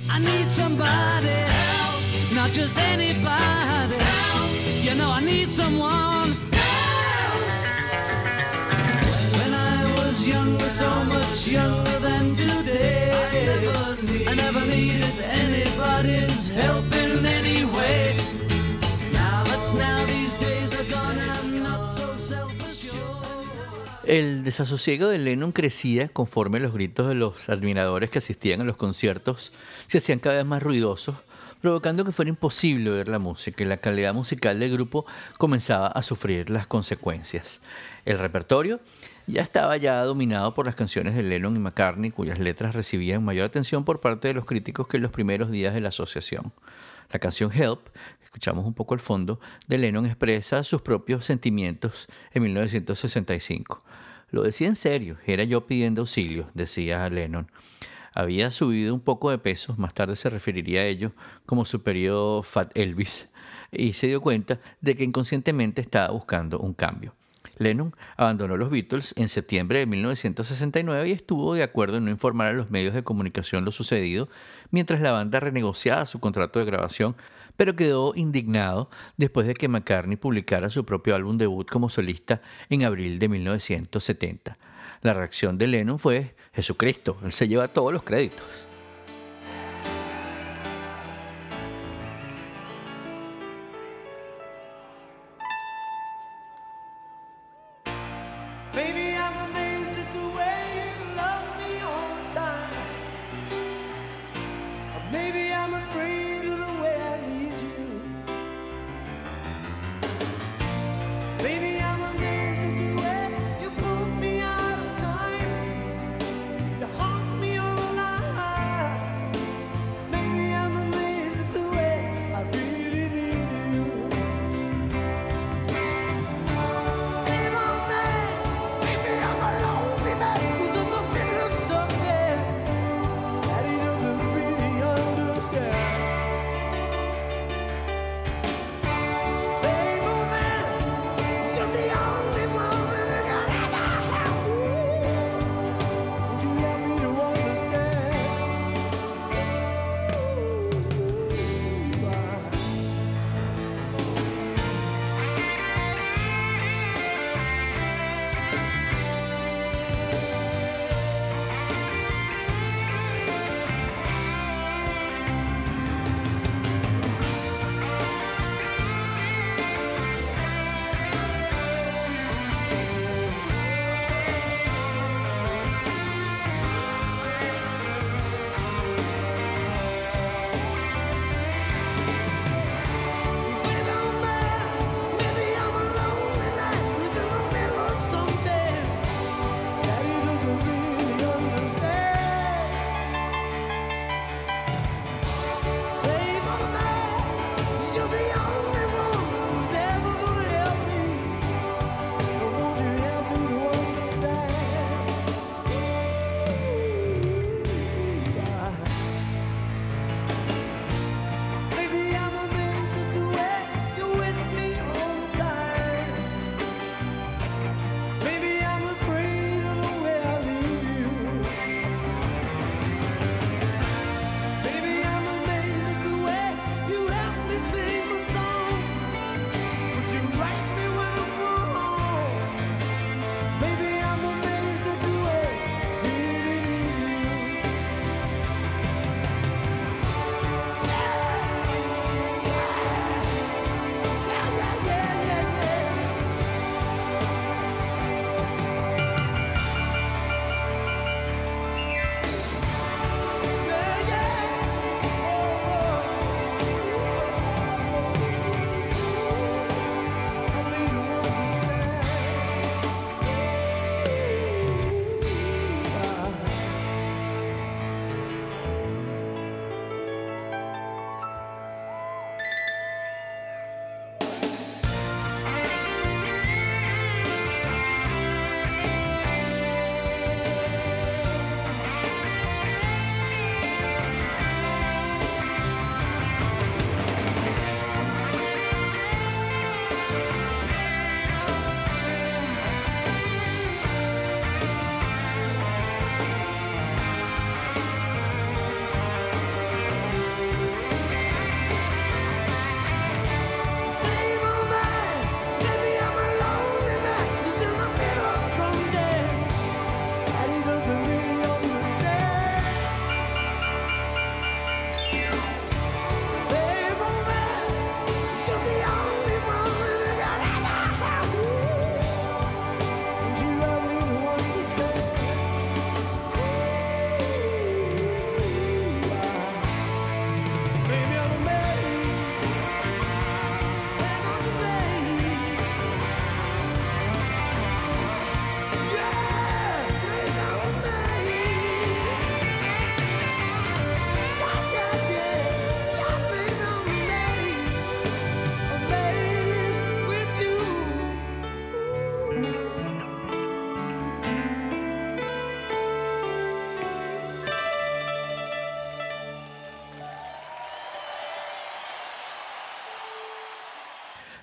I 0.07 0.19
need 0.19 0.49
somebody 0.49 1.54
not 2.35 2.51
just 2.51 2.77
anybody 2.77 3.95
help. 3.95 4.51
You 4.83 4.93
know 4.95 5.09
I 5.09 5.21
need 5.21 5.49
someone 5.51 6.31
help. 6.51 7.41
When 9.37 9.53
I 9.53 9.83
was 9.97 10.27
younger, 10.27 10.69
so 10.69 10.89
much 11.05 11.47
younger 11.47 11.99
than 11.99 12.35
today 12.35 13.11
I 14.27 14.33
never, 14.35 14.65
needed 14.65 15.15
anybody's 15.43 16.49
help 16.49 16.85
in 16.93 17.25
any 17.25 17.63
way 17.65 18.15
El 24.05 24.43
desasosiego 24.43 25.07
de 25.07 25.17
Lennon 25.17 25.51
crecía 25.51 26.09
conforme 26.09 26.59
los 26.59 26.73
gritos 26.73 27.07
de 27.07 27.15
los 27.15 27.49
admiradores 27.49 28.11
que 28.11 28.19
asistían 28.19 28.61
a 28.61 28.63
los 28.63 28.77
conciertos 28.77 29.51
se 29.87 29.97
hacían 29.97 30.19
cada 30.19 30.37
vez 30.37 30.45
más 30.45 30.61
ruidosos, 30.61 31.15
provocando 31.65 32.05
que 32.05 32.11
fuera 32.11 32.29
imposible 32.29 32.91
ver 32.91 33.07
la 33.07 33.17
música 33.17 33.63
y 33.63 33.65
la 33.65 33.77
calidad 33.77 34.13
musical 34.13 34.59
del 34.59 34.71
grupo 34.71 35.03
comenzaba 35.39 35.87
a 35.87 36.03
sufrir 36.03 36.51
las 36.51 36.67
consecuencias. 36.67 37.59
El 38.05 38.19
repertorio 38.19 38.81
ya 39.25 39.41
estaba 39.41 39.75
ya 39.75 40.03
dominado 40.03 40.53
por 40.53 40.67
las 40.67 40.75
canciones 40.75 41.15
de 41.15 41.23
Lennon 41.23 41.55
y 41.55 41.59
McCartney, 41.59 42.11
cuyas 42.11 42.37
letras 42.37 42.75
recibían 42.75 43.25
mayor 43.25 43.45
atención 43.45 43.83
por 43.83 43.99
parte 43.99 44.27
de 44.27 44.35
los 44.35 44.45
críticos 44.45 44.87
que 44.87 44.97
en 44.97 45.03
los 45.03 45.11
primeros 45.11 45.49
días 45.49 45.73
de 45.73 45.81
la 45.81 45.87
asociación. 45.87 46.53
La 47.11 47.17
canción 47.17 47.51
Help, 47.51 47.79
escuchamos 48.23 48.63
un 48.63 48.75
poco 48.75 48.93
el 48.93 48.99
fondo, 48.99 49.39
de 49.67 49.79
Lennon 49.79 50.05
expresa 50.05 50.61
sus 50.61 50.83
propios 50.83 51.25
sentimientos 51.25 52.05
en 52.31 52.43
1965. 52.43 53.83
Lo 54.29 54.43
decía 54.43 54.67
en 54.67 54.75
serio, 54.75 55.17
era 55.25 55.43
yo 55.45 55.65
pidiendo 55.65 56.01
auxilio, 56.01 56.47
decía 56.53 57.09
Lennon. 57.09 57.47
Había 58.15 58.49
subido 58.49 58.93
un 58.93 59.01
poco 59.01 59.29
de 59.29 59.37
peso, 59.37 59.75
más 59.77 59.93
tarde 59.93 60.15
se 60.15 60.29
referiría 60.29 60.79
a 60.79 60.85
ello 60.85 61.11
como 61.45 61.65
su 61.65 61.83
periodo 61.83 62.43
Fat 62.43 62.71
Elvis, 62.73 63.29
y 63.73 63.91
se 63.91 64.07
dio 64.07 64.21
cuenta 64.21 64.61
de 64.79 64.95
que 64.95 65.03
inconscientemente 65.03 65.81
estaba 65.81 66.11
buscando 66.11 66.57
un 66.59 66.73
cambio. 66.73 67.13
Lennon 67.57 67.93
abandonó 68.15 68.55
los 68.55 68.69
Beatles 68.69 69.13
en 69.17 69.27
septiembre 69.27 69.79
de 69.79 69.85
1969 69.85 71.09
y 71.09 71.11
estuvo 71.11 71.55
de 71.55 71.63
acuerdo 71.63 71.97
en 71.97 72.05
no 72.05 72.11
informar 72.11 72.47
a 72.47 72.53
los 72.53 72.71
medios 72.71 72.93
de 72.93 73.03
comunicación 73.03 73.65
lo 73.65 73.71
sucedido 73.71 74.29
mientras 74.71 75.01
la 75.01 75.11
banda 75.11 75.41
renegociaba 75.41 76.05
su 76.05 76.19
contrato 76.19 76.59
de 76.59 76.65
grabación, 76.65 77.17
pero 77.57 77.75
quedó 77.75 78.13
indignado 78.15 78.89
después 79.17 79.45
de 79.45 79.55
que 79.55 79.67
McCartney 79.67 80.15
publicara 80.15 80.69
su 80.69 80.85
propio 80.85 81.15
álbum 81.15 81.37
debut 81.37 81.69
como 81.69 81.89
solista 81.89 82.41
en 82.69 82.85
abril 82.85 83.19
de 83.19 83.27
1970. 83.27 84.57
La 85.05 85.13
reacción 85.13 85.59
de 85.59 85.67
Lennon 85.67 85.99
fue, 85.99 86.33
Jesucristo, 86.51 87.15
él 87.23 87.31
se 87.31 87.47
lleva 87.47 87.67
todos 87.67 87.93
los 87.93 88.01
créditos. 88.01 88.64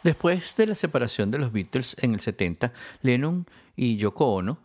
Después 0.02 0.56
de 0.56 0.66
la 0.66 0.74
separación 0.74 1.30
de 1.30 1.38
los 1.38 1.52
Beatles 1.52 1.96
en 2.00 2.14
el 2.14 2.20
70, 2.20 2.72
Lennon 3.02 3.46
y 3.76 3.96
Yoko 3.96 4.34
Ono 4.34 4.58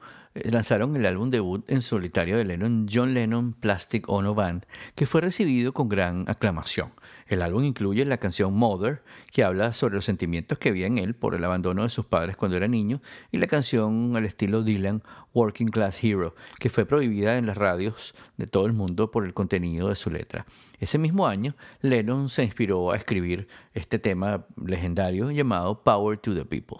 lanzaron 0.45 0.95
el 0.95 1.05
álbum 1.05 1.29
debut 1.29 1.63
en 1.69 1.81
solitario 1.81 2.37
de 2.37 2.45
Lennon, 2.45 2.87
John 2.91 3.13
Lennon 3.13 3.53
Plastic 3.53 4.07
Ono 4.09 4.33
Band, 4.33 4.65
que 4.95 5.05
fue 5.05 5.21
recibido 5.21 5.73
con 5.73 5.89
gran 5.89 6.29
aclamación. 6.29 6.91
El 7.27 7.41
álbum 7.41 7.63
incluye 7.63 8.05
la 8.05 8.17
canción 8.17 8.53
Mother, 8.53 9.03
que 9.31 9.43
habla 9.43 9.73
sobre 9.73 9.95
los 9.95 10.05
sentimientos 10.05 10.57
que 10.57 10.69
había 10.69 10.87
en 10.87 10.97
él 10.97 11.15
por 11.15 11.35
el 11.35 11.43
abandono 11.43 11.83
de 11.83 11.89
sus 11.89 12.05
padres 12.05 12.37
cuando 12.37 12.57
era 12.57 12.67
niño, 12.67 13.01
y 13.31 13.37
la 13.37 13.47
canción 13.47 14.15
al 14.15 14.25
estilo 14.25 14.63
Dylan, 14.63 15.03
Working 15.33 15.67
Class 15.67 16.03
Hero, 16.03 16.35
que 16.59 16.69
fue 16.69 16.85
prohibida 16.85 17.37
en 17.37 17.45
las 17.45 17.57
radios 17.57 18.15
de 18.37 18.47
todo 18.47 18.65
el 18.65 18.73
mundo 18.73 19.11
por 19.11 19.25
el 19.25 19.33
contenido 19.33 19.89
de 19.89 19.95
su 19.95 20.09
letra. 20.09 20.45
Ese 20.79 20.97
mismo 20.97 21.27
año, 21.27 21.55
Lennon 21.81 22.29
se 22.29 22.43
inspiró 22.43 22.91
a 22.91 22.97
escribir 22.97 23.47
este 23.73 23.99
tema 23.99 24.45
legendario 24.63 25.31
llamado 25.31 25.83
Power 25.83 26.17
to 26.17 26.33
the 26.33 26.45
People. 26.45 26.79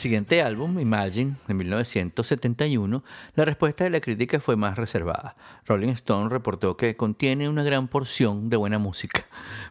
Siguiente 0.00 0.42
álbum, 0.42 0.80
Imagine, 0.80 1.34
de 1.46 1.54
1971, 1.54 3.04
la 3.34 3.44
respuesta 3.44 3.84
de 3.84 3.90
la 3.90 4.00
crítica 4.00 4.40
fue 4.40 4.56
más 4.56 4.78
reservada. 4.78 5.36
Rolling 5.66 5.90
Stone 5.90 6.30
reportó 6.30 6.76
que 6.76 6.96
contiene 6.96 7.48
una 7.48 7.62
gran 7.62 7.86
porción 7.86 8.48
de 8.48 8.56
buena 8.56 8.78
música, 8.78 9.26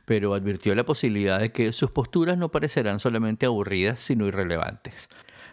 pero 0.06 0.36
advirtió 0.36 0.76
la 0.76 0.86
posibilidad 0.86 1.40
de 1.40 1.52
que 1.52 1.74
sus 1.74 1.90
posturas 1.90 2.38
no 2.38 2.50
parecerán 2.50 3.00
solamente 3.00 3.48
aburridas, 3.48 4.00
sino 4.00 4.28
irrelevantes. 4.28 5.10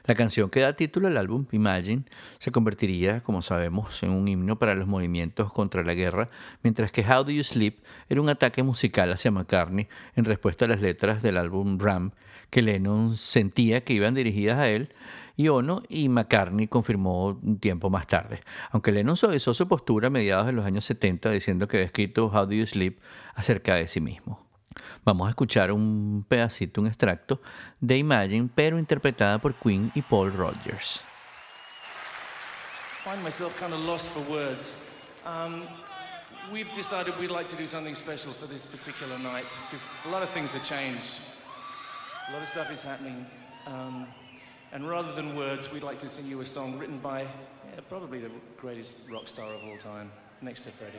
La 0.07 0.15
canción 0.15 0.51
que 0.51 0.61
da 0.61 0.73
título 0.75 1.09
al 1.09 1.17
álbum, 1.17 1.47
Imagine, 1.51 2.05
se 2.39 2.53
convertiría, 2.53 3.23
como 3.23 3.43
sabemos, 3.43 4.03
en 4.05 4.11
un 4.11 4.29
himno 4.29 4.57
para 4.57 4.77
los 4.77 4.87
movimientos 4.87 5.53
contra 5.53 5.83
la 5.83 5.95
guerra, 5.95 6.31
mientras 6.63 6.93
que 6.93 7.03
How 7.03 7.25
Do 7.25 7.33
You 7.33 7.43
Sleep 7.43 7.79
era 8.09 8.21
un 8.21 8.29
ataque 8.29 8.63
musical 8.63 9.13
hacia 9.13 9.33
McCartney 9.33 9.89
en 10.15 10.25
respuesta 10.25 10.65
a 10.65 10.69
las 10.69 10.81
letras 10.81 11.23
del 11.23 11.37
álbum 11.37 11.79
Ram, 11.81 12.13
que 12.51 12.63
Lennon 12.63 13.17
sentía 13.17 13.83
que 13.83 13.95
iban 13.95 14.15
dirigidas 14.15 14.59
a 14.61 14.69
él, 14.69 14.91
y 15.37 15.49
Ono 15.49 15.83
y 15.89 16.09
McCartney 16.09 16.69
confirmó 16.69 17.39
un 17.43 17.59
tiempo 17.59 17.91
más 17.91 18.07
tarde. 18.07 18.39
Aunque 18.71 18.93
Lennon 18.93 19.17
suavizó 19.17 19.55
su 19.55 19.67
postura 19.67 20.07
a 20.07 20.11
mediados 20.11 20.47
de 20.47 20.53
los 20.53 20.65
años 20.65 20.85
70 20.85 21.33
diciendo 21.33 21.67
que 21.67 21.79
había 21.79 21.87
escrito 21.87 22.27
How 22.27 22.47
Do 22.47 22.53
You 22.53 22.67
Sleep 22.67 23.01
acerca 23.35 23.75
de 23.75 23.89
sí 23.89 24.01
mismo. 24.01 24.46
Vamos 25.05 25.27
a 25.27 25.31
escuchar 25.31 25.73
un 25.73 26.25
pedacito, 26.29 26.81
un 26.81 26.87
extracto 26.87 27.41
de 27.81 27.99
Imagine, 27.99 28.49
pero 28.55 28.79
interpretada 28.79 29.39
por 29.39 29.55
Queen 29.55 29.91
y 29.95 30.03
Paul 30.03 30.33
Rogers. 30.33 31.03
find 33.07 33.23
myself 33.23 33.57
kind 33.61 33.73
of 33.73 33.79
lost 33.85 34.09
for 34.09 34.19
words. 34.29 34.85
Um, 35.25 35.63
we've 36.53 36.73
decided 36.73 37.17
we'd 37.21 37.31
like 37.31 37.47
to 37.47 37.55
do 37.55 37.69
something 37.69 37.95
special 37.95 38.33
for 38.33 38.47
this 38.49 38.67
particular 38.67 39.17
night 39.21 39.57
because 39.71 39.95
a 40.07 40.09
lot 40.09 40.25
of 40.25 40.29
things 40.31 40.53
have 40.55 40.65
changed. 40.65 41.21
A 42.29 42.33
lot 42.33 42.43
of 42.43 42.49
stuff 42.49 42.69
is 42.73 42.83
happening. 42.83 43.25
Um, 43.69 44.09
and 44.73 44.89
rather 44.89 45.13
than 45.13 45.37
words, 45.37 45.73
we'd 45.73 45.85
like 45.85 46.01
to 46.01 46.09
sing 46.09 46.27
you 46.29 46.41
a 46.41 46.45
song 46.45 46.81
written 46.81 46.99
by 46.99 47.21
yeah, 47.21 47.81
probably 47.89 48.19
the 48.19 48.31
greatest 48.57 49.09
rock 49.09 49.29
star 49.29 49.55
of 49.55 49.63
all 49.63 49.79
time, 49.79 50.11
next 50.43 50.63
to 50.63 50.71
Freddie. 50.71 50.99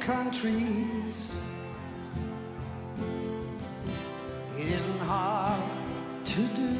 countries. 0.00 1.40
It 4.58 4.68
isn't 4.68 5.00
hard 5.06 5.62
to 6.24 6.42
do. 6.54 6.72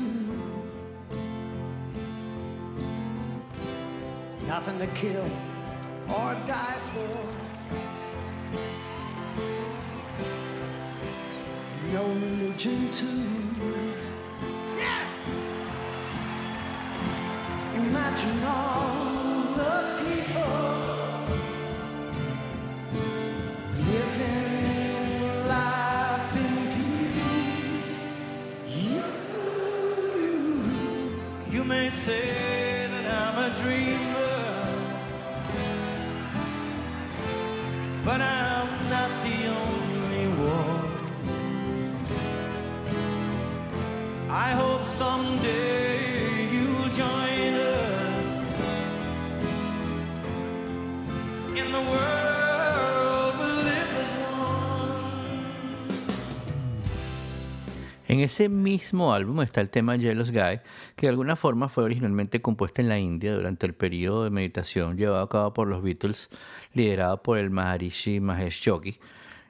Nothing 4.47 4.79
to 4.79 4.87
kill 4.89 5.29
or 6.09 6.35
die 6.47 6.79
for. 6.93 7.19
No 11.93 12.05
religion 12.05 12.91
too. 12.91 13.42
En 58.13 58.21
ese 58.21 58.51
mismo 58.51 59.15
álbum 59.15 59.41
está 59.41 59.63
el 59.63 59.71
tema 59.71 59.97
Jealous 59.97 60.33
Guy, 60.33 60.61
que 60.97 61.07
de 61.07 61.09
alguna 61.09 61.35
forma 61.35 61.71
fue 61.71 61.85
originalmente 61.85 62.43
compuesta 62.43 62.83
en 62.83 62.91
la 62.91 62.99
India 62.99 63.35
durante 63.35 63.65
el 63.65 63.73
periodo 63.73 64.25
de 64.25 64.29
meditación 64.29 64.99
llevado 64.99 65.23
a 65.23 65.31
cabo 65.31 65.55
por 65.55 65.67
los 65.67 65.83
Beatles, 65.83 66.29
liderado 66.75 67.23
por 67.23 67.39
el 67.39 67.49
Maharishi 67.49 68.21
Mahesh 68.21 68.65
Yogi. 68.65 68.99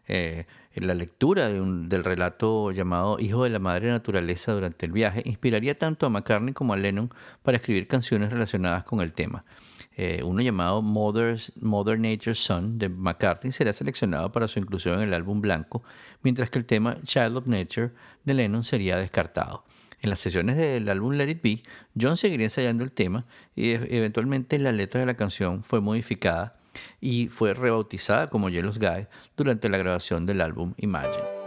Eh, 0.06 0.46
la 0.76 0.94
lectura 0.94 1.48
del 1.48 2.04
relato 2.04 2.70
llamado 2.70 3.18
Hijo 3.18 3.42
de 3.42 3.50
la 3.50 3.58
Madre 3.58 3.88
Naturaleza 3.88 4.52
durante 4.52 4.86
el 4.86 4.92
viaje 4.92 5.22
inspiraría 5.24 5.76
tanto 5.76 6.06
a 6.06 6.10
McCartney 6.10 6.54
como 6.54 6.72
a 6.72 6.76
Lennon 6.76 7.12
para 7.42 7.56
escribir 7.56 7.88
canciones 7.88 8.32
relacionadas 8.32 8.84
con 8.84 9.00
el 9.00 9.12
tema. 9.12 9.44
Eh, 9.96 10.20
uno 10.24 10.40
llamado 10.40 10.80
Mother 10.82 11.38
Nature's 11.98 12.38
Son 12.38 12.78
de 12.78 12.88
McCartney 12.88 13.52
será 13.52 13.72
seleccionado 13.72 14.32
para 14.32 14.48
su 14.48 14.58
inclusión 14.58 14.94
en 14.94 15.08
el 15.08 15.14
álbum 15.14 15.40
blanco, 15.40 15.82
mientras 16.22 16.50
que 16.50 16.58
el 16.58 16.64
tema 16.64 16.96
Child 17.02 17.36
of 17.36 17.46
Nature 17.46 17.90
de 18.24 18.34
Lennon 18.34 18.64
sería 18.64 18.96
descartado. 18.96 19.64
En 20.00 20.10
las 20.10 20.18
sesiones 20.18 20.56
del 20.56 20.88
álbum 20.88 21.12
Let 21.12 21.30
It 21.30 21.42
Be, 21.42 21.62
John 22.00 22.16
seguiría 22.16 22.46
ensayando 22.46 22.82
el 22.82 22.90
tema 22.90 23.24
y 23.54 23.70
e- 23.70 23.96
eventualmente 23.96 24.58
la 24.58 24.72
letra 24.72 25.00
de 25.00 25.06
la 25.06 25.14
canción 25.14 25.62
fue 25.62 25.80
modificada 25.80 26.56
y 27.00 27.28
fue 27.28 27.54
rebautizada 27.54 28.28
como 28.28 28.48
Jealous 28.48 28.78
Guy 28.78 29.06
durante 29.36 29.68
la 29.68 29.78
grabación 29.78 30.26
del 30.26 30.40
álbum 30.40 30.74
Imagine. 30.78 31.41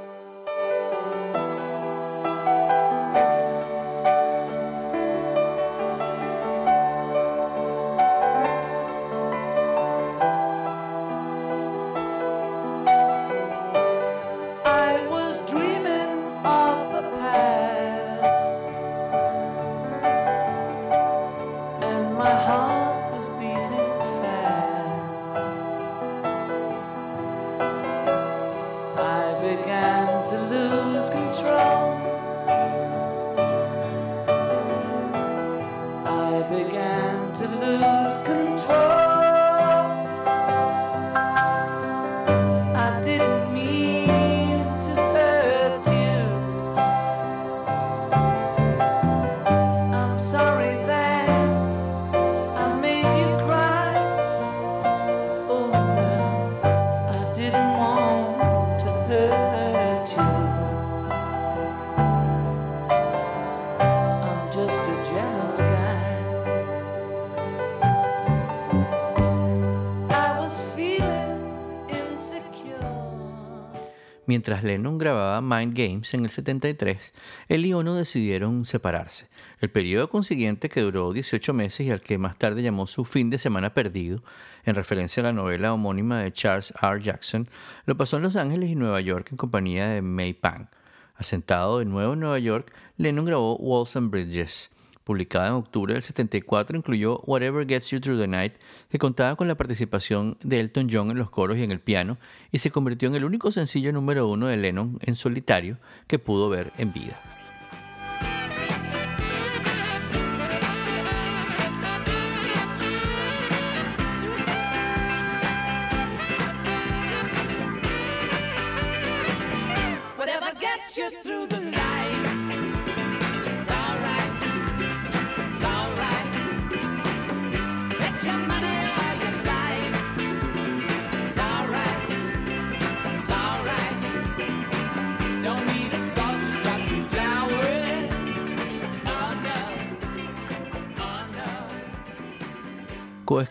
Lennon 74.66 74.98
grababa 74.98 75.40
Mind 75.40 75.78
Games 75.78 76.14
en 76.14 76.26
el 76.26 76.32
73, 76.32 77.14
él 77.48 77.66
y 77.66 77.74
Ono 77.74 77.96
decidieron 77.96 78.66
separarse. 78.66 79.28
El 79.62 79.70
periodo 79.70 80.10
consiguiente, 80.10 80.68
que 80.68 80.82
duró 80.82 81.14
18 81.14 81.54
meses 81.54 81.88
y 81.88 81.92
al 81.92 82.02
que 82.02 82.18
más 82.18 82.38
tarde 82.38 82.62
llamó 82.62 82.88
su 82.88 83.06
fin 83.06 83.30
de 83.30 83.38
semana 83.38 83.74
perdido, 83.74 84.22
en 84.66 84.76
referencia 84.76 85.22
a 85.22 85.28
la 85.28 85.34
novela 85.34 85.74
homónima 85.74 86.22
de 86.22 86.34
Charles 86.34 86.74
R. 86.82 87.02
Jackson, 87.02 87.48
lo 87.86 87.96
pasó 87.96 88.18
en 88.18 88.24
Los 88.24 88.36
Ángeles 88.36 88.70
y 88.70 88.76
Nueva 88.76 89.00
York 89.00 89.28
en 89.32 89.38
compañía 89.38 89.88
de 89.88 90.02
May 90.02 90.34
Pang. 90.34 90.68
Asentado 91.16 91.80
de 91.80 91.86
nuevo 91.86 92.14
en 92.14 92.20
Nueva 92.20 92.40
York, 92.40 92.74
Lennon 92.98 93.26
grabó 93.26 93.56
Walls 93.56 93.96
and 93.96 94.10
Bridges. 94.12 94.70
Publicada 95.06 95.48
en 95.48 95.54
octubre 95.54 95.94
del 95.94 96.02
74, 96.02 96.76
incluyó 96.76 97.22
Whatever 97.28 97.66
Gets 97.66 97.92
You 97.92 98.02
Through 98.02 98.20
the 98.20 98.28
Night, 98.28 98.56
que 98.90 98.98
contaba 98.98 99.36
con 99.36 99.48
la 99.48 99.56
participación 99.56 100.38
de 100.44 100.60
Elton 100.60 100.90
John 100.92 101.12
en 101.12 101.18
los 101.18 101.30
coros 101.30 101.58
y 101.58 101.64
en 101.64 101.72
el 101.72 101.80
piano, 101.80 102.18
y 102.52 102.58
se 102.58 102.72
convirtió 102.72 103.08
en 103.08 103.16
el 103.16 103.24
único 103.24 103.52
sencillo 103.52 103.94
número 103.94 104.28
uno 104.28 104.48
de 104.48 104.58
Lennon 104.58 104.98
en 105.02 105.16
solitario 105.16 105.78
que 106.08 106.18
pudo 106.18 106.50
ver 106.50 106.74
en 106.80 106.92
vida. 106.92 107.35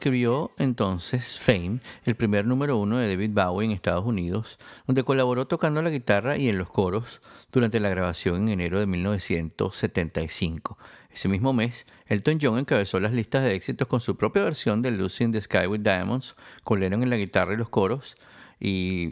No. 0.05 0.14
Coescribió 0.14 0.51
entonces 0.59 1.38
Fame, 1.40 1.81
el 2.05 2.14
primer 2.14 2.45
número 2.45 2.77
uno 2.77 2.99
de 2.99 3.09
David 3.09 3.31
Bowie 3.33 3.64
en 3.64 3.73
Estados 3.73 4.05
Unidos, 4.05 4.59
donde 4.87 5.03
colaboró 5.03 5.47
tocando 5.47 5.81
la 5.81 5.88
guitarra 5.88 6.37
y 6.37 6.51
en 6.51 6.59
los 6.59 6.69
coros 6.69 7.23
durante 7.51 7.81
la 7.81 7.88
grabación 7.88 8.43
en 8.43 8.49
enero 8.51 8.79
de 8.79 8.87
1975. 8.87 10.77
Ese 11.11 11.29
mismo 11.29 11.55
mes, 11.55 11.87
Elton 12.07 12.38
John 12.38 12.59
encabezó 12.59 13.01
las 13.01 13.12
listas 13.12 13.45
de 13.45 13.55
éxitos 13.55 13.88
con 13.88 14.01
su 14.01 14.17
propia 14.17 14.45
versión 14.45 14.83
de 14.83 14.90
Lucy 14.90 15.31
the 15.31 15.40
Sky 15.40 15.67
with 15.69 15.81
Diamonds, 15.81 16.37
con 16.64 16.83
en 16.83 17.09
la 17.09 17.17
guitarra 17.17 17.55
y 17.55 17.57
los 17.57 17.71
coros, 17.71 18.17
y 18.61 19.11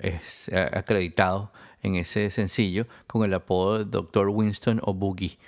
es 0.00 0.50
acreditado 0.54 1.52
en 1.82 1.96
ese 1.96 2.30
sencillo 2.30 2.86
con 3.06 3.24
el 3.24 3.34
apodo 3.34 3.78
de 3.78 3.84
Dr. 3.84 4.28
Winston 4.28 4.80
o 4.84 4.94
Boogie. 4.94 5.38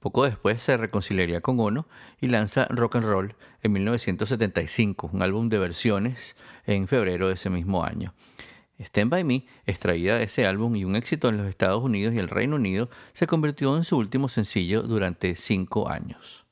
Poco 0.00 0.24
después 0.24 0.62
se 0.62 0.78
reconciliaría 0.78 1.42
con 1.42 1.60
Ono 1.60 1.86
y 2.20 2.28
lanza 2.28 2.66
Rock 2.70 2.96
and 2.96 3.04
Roll 3.04 3.34
en 3.62 3.72
1975, 3.72 5.10
un 5.12 5.22
álbum 5.22 5.50
de 5.50 5.58
versiones 5.58 6.36
en 6.66 6.88
febrero 6.88 7.28
de 7.28 7.34
ese 7.34 7.50
mismo 7.50 7.84
año. 7.84 8.14
Stand 8.78 9.10
By 9.10 9.24
Me, 9.24 9.44
extraída 9.66 10.16
de 10.16 10.24
ese 10.24 10.46
álbum 10.46 10.74
y 10.74 10.84
un 10.84 10.96
éxito 10.96 11.28
en 11.28 11.36
los 11.36 11.46
Estados 11.46 11.84
Unidos 11.84 12.14
y 12.14 12.18
el 12.18 12.28
Reino 12.28 12.56
Unido, 12.56 12.88
se 13.12 13.26
convirtió 13.26 13.76
en 13.76 13.84
su 13.84 13.98
último 13.98 14.30
sencillo 14.30 14.82
durante 14.82 15.34
cinco 15.34 15.90
años. 15.90 16.46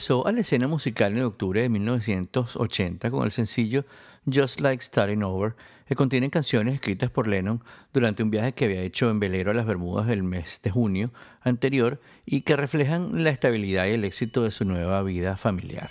A 0.00 0.32
la 0.32 0.40
escena 0.40 0.66
musical 0.66 1.14
en 1.14 1.24
octubre 1.24 1.60
de 1.60 1.68
1980 1.68 3.10
con 3.10 3.24
el 3.24 3.32
sencillo 3.32 3.84
Just 4.24 4.60
Like 4.60 4.82
Starting 4.82 5.22
Over, 5.22 5.56
que 5.86 5.94
contiene 5.94 6.30
canciones 6.30 6.74
escritas 6.74 7.10
por 7.10 7.26
Lennon 7.26 7.62
durante 7.92 8.22
un 8.22 8.30
viaje 8.30 8.52
que 8.52 8.64
había 8.64 8.80
hecho 8.80 9.10
en 9.10 9.20
velero 9.20 9.50
a 9.50 9.54
las 9.54 9.66
Bermudas 9.66 10.08
el 10.08 10.22
mes 10.22 10.60
de 10.62 10.70
junio 10.70 11.12
anterior 11.42 12.00
y 12.24 12.42
que 12.42 12.56
reflejan 12.56 13.22
la 13.22 13.28
estabilidad 13.28 13.86
y 13.86 13.90
el 13.90 14.04
éxito 14.04 14.42
de 14.42 14.50
su 14.50 14.64
nueva 14.64 15.02
vida 15.02 15.36
familiar. 15.36 15.90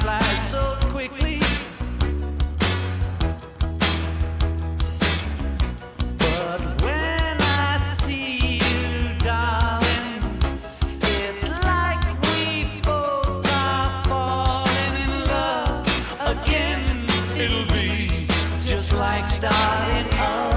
just 19.41 19.51
like 19.51 20.50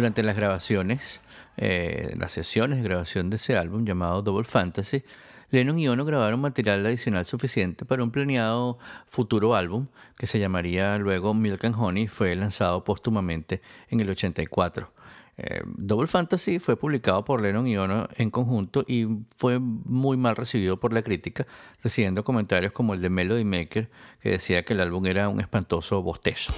Durante 0.00 0.22
las 0.22 0.34
grabaciones, 0.34 1.20
eh, 1.58 2.14
las 2.16 2.32
sesiones 2.32 2.78
de 2.78 2.84
grabación 2.84 3.28
de 3.28 3.36
ese 3.36 3.58
álbum 3.58 3.84
llamado 3.84 4.22
Double 4.22 4.46
Fantasy, 4.46 5.02
Lennon 5.50 5.78
y 5.78 5.88
Ono 5.88 6.06
grabaron 6.06 6.40
material 6.40 6.86
adicional 6.86 7.26
suficiente 7.26 7.84
para 7.84 8.02
un 8.02 8.10
planeado 8.10 8.78
futuro 9.10 9.54
álbum 9.54 9.88
que 10.16 10.26
se 10.26 10.38
llamaría 10.38 10.96
luego 10.96 11.34
Milk 11.34 11.66
and 11.66 11.74
Honey, 11.78 12.08
fue 12.08 12.34
lanzado 12.34 12.82
póstumamente 12.82 13.60
en 13.90 14.00
el 14.00 14.08
84. 14.08 14.90
Eh, 15.36 15.60
Double 15.66 16.06
Fantasy 16.06 16.58
fue 16.60 16.78
publicado 16.78 17.22
por 17.22 17.42
Lennon 17.42 17.66
y 17.66 17.76
Ono 17.76 18.08
en 18.16 18.30
conjunto 18.30 18.82
y 18.88 19.06
fue 19.36 19.58
muy 19.58 20.16
mal 20.16 20.34
recibido 20.34 20.80
por 20.80 20.94
la 20.94 21.02
crítica, 21.02 21.46
recibiendo 21.82 22.24
comentarios 22.24 22.72
como 22.72 22.94
el 22.94 23.02
de 23.02 23.10
Melody 23.10 23.44
Maker, 23.44 23.90
que 24.22 24.30
decía 24.30 24.64
que 24.64 24.72
el 24.72 24.80
álbum 24.80 25.04
era 25.04 25.28
un 25.28 25.40
espantoso 25.40 26.02
bostezo. 26.02 26.54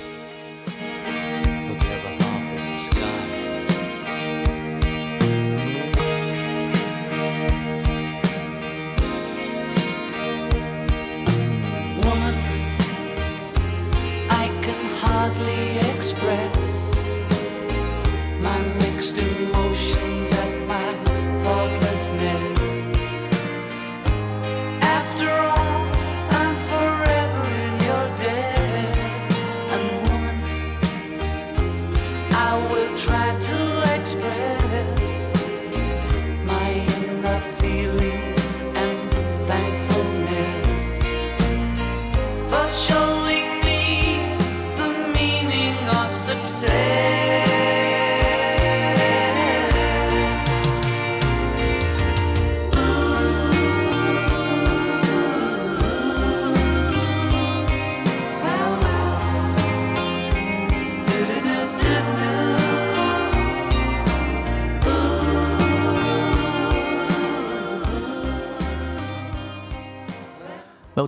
Hardly 15.22 15.78
express 15.94 16.61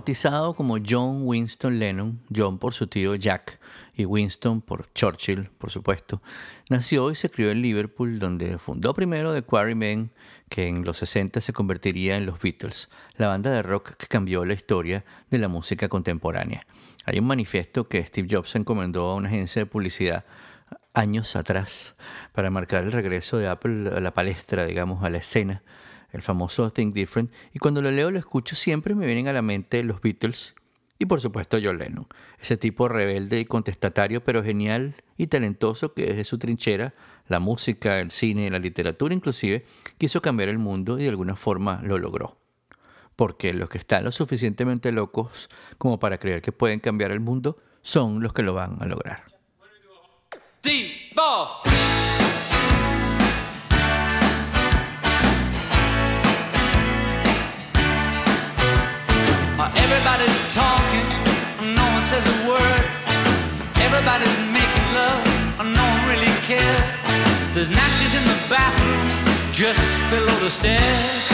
Bautizado 0.05 0.53
como 0.53 0.77
John 0.87 1.21
Winston 1.23 1.79
Lennon, 1.79 2.21
John 2.31 2.59
por 2.59 2.75
su 2.75 2.85
tío 2.85 3.15
Jack 3.15 3.59
y 3.95 4.05
Winston 4.05 4.61
por 4.61 4.93
Churchill, 4.93 5.49
por 5.57 5.71
supuesto, 5.71 6.21
nació 6.69 7.09
y 7.09 7.15
se 7.15 7.31
crió 7.31 7.49
en 7.49 7.63
Liverpool, 7.63 8.19
donde 8.19 8.59
fundó 8.59 8.93
primero 8.93 9.33
The 9.33 9.41
Quarrymen, 9.41 10.11
que 10.47 10.67
en 10.67 10.85
los 10.85 10.97
60 10.97 11.41
se 11.41 11.53
convertiría 11.53 12.17
en 12.17 12.27
los 12.27 12.39
Beatles, 12.39 12.87
la 13.17 13.29
banda 13.29 13.49
de 13.49 13.63
rock 13.63 13.95
que 13.95 14.05
cambió 14.05 14.45
la 14.45 14.53
historia 14.53 15.03
de 15.31 15.39
la 15.39 15.47
música 15.47 15.89
contemporánea. 15.89 16.67
Hay 17.05 17.17
un 17.17 17.25
manifiesto 17.25 17.87
que 17.87 18.05
Steve 18.05 18.27
Jobs 18.29 18.55
encomendó 18.55 19.09
a 19.09 19.15
una 19.15 19.29
agencia 19.29 19.63
de 19.63 19.65
publicidad 19.65 20.23
años 20.93 21.35
atrás 21.35 21.95
para 22.31 22.51
marcar 22.51 22.83
el 22.83 22.91
regreso 22.91 23.39
de 23.39 23.47
Apple 23.47 23.89
a 23.89 23.99
la 23.99 24.13
palestra, 24.13 24.67
digamos, 24.67 25.03
a 25.03 25.09
la 25.09 25.17
escena, 25.17 25.63
el 26.11 26.21
famoso 26.21 26.71
Think 26.71 26.93
Different, 26.93 27.31
y 27.53 27.59
cuando 27.59 27.81
lo 27.81 27.91
leo 27.91 28.11
lo 28.11 28.19
escucho 28.19 28.55
siempre 28.55 28.95
me 28.95 29.05
vienen 29.05 29.27
a 29.27 29.33
la 29.33 29.41
mente 29.41 29.83
los 29.83 30.01
Beatles 30.01 30.55
y 30.97 31.05
por 31.05 31.19
supuesto 31.19 31.57
John 31.61 31.77
Lennon, 31.77 32.07
ese 32.39 32.57
tipo 32.57 32.87
rebelde 32.87 33.39
y 33.39 33.45
contestatario 33.45 34.23
pero 34.23 34.43
genial 34.43 34.95
y 35.17 35.27
talentoso 35.27 35.93
que 35.93 36.05
desde 36.05 36.23
su 36.23 36.37
trinchera, 36.37 36.93
la 37.27 37.39
música, 37.39 37.99
el 37.99 38.11
cine, 38.11 38.49
la 38.49 38.59
literatura 38.59 39.13
inclusive, 39.13 39.65
quiso 39.97 40.21
cambiar 40.21 40.49
el 40.49 40.57
mundo 40.57 40.97
y 40.97 41.03
de 41.03 41.09
alguna 41.09 41.35
forma 41.35 41.81
lo 41.83 41.97
logró. 41.97 42.37
Porque 43.15 43.53
los 43.53 43.69
que 43.69 43.77
están 43.77 44.03
lo 44.03 44.11
suficientemente 44.11 44.91
locos 44.91 45.49
como 45.77 45.99
para 45.99 46.17
creer 46.17 46.41
que 46.41 46.51
pueden 46.51 46.79
cambiar 46.79 47.11
el 47.11 47.19
mundo 47.19 47.57
son 47.81 48.21
los 48.21 48.33
que 48.33 48.43
lo 48.43 48.53
van 48.53 48.77
a 48.81 48.85
lograr. 48.85 49.23
Everybody's 59.57 60.53
talking, 60.53 61.07
no 61.73 61.83
one 61.93 62.03
says 62.03 62.25
a 62.27 62.47
word. 62.47 62.83
Everybody's 63.79 64.37
making 64.51 64.87
love, 64.93 65.23
no 65.63 65.81
one 65.81 66.05
really 66.09 66.27
cares. 66.43 66.83
There's 67.53 67.69
in 67.69 68.23
the 68.27 68.37
bathroom, 68.49 69.07
just 69.53 69.79
below 70.11 70.37
the 70.43 70.51
stairs. 70.51 71.29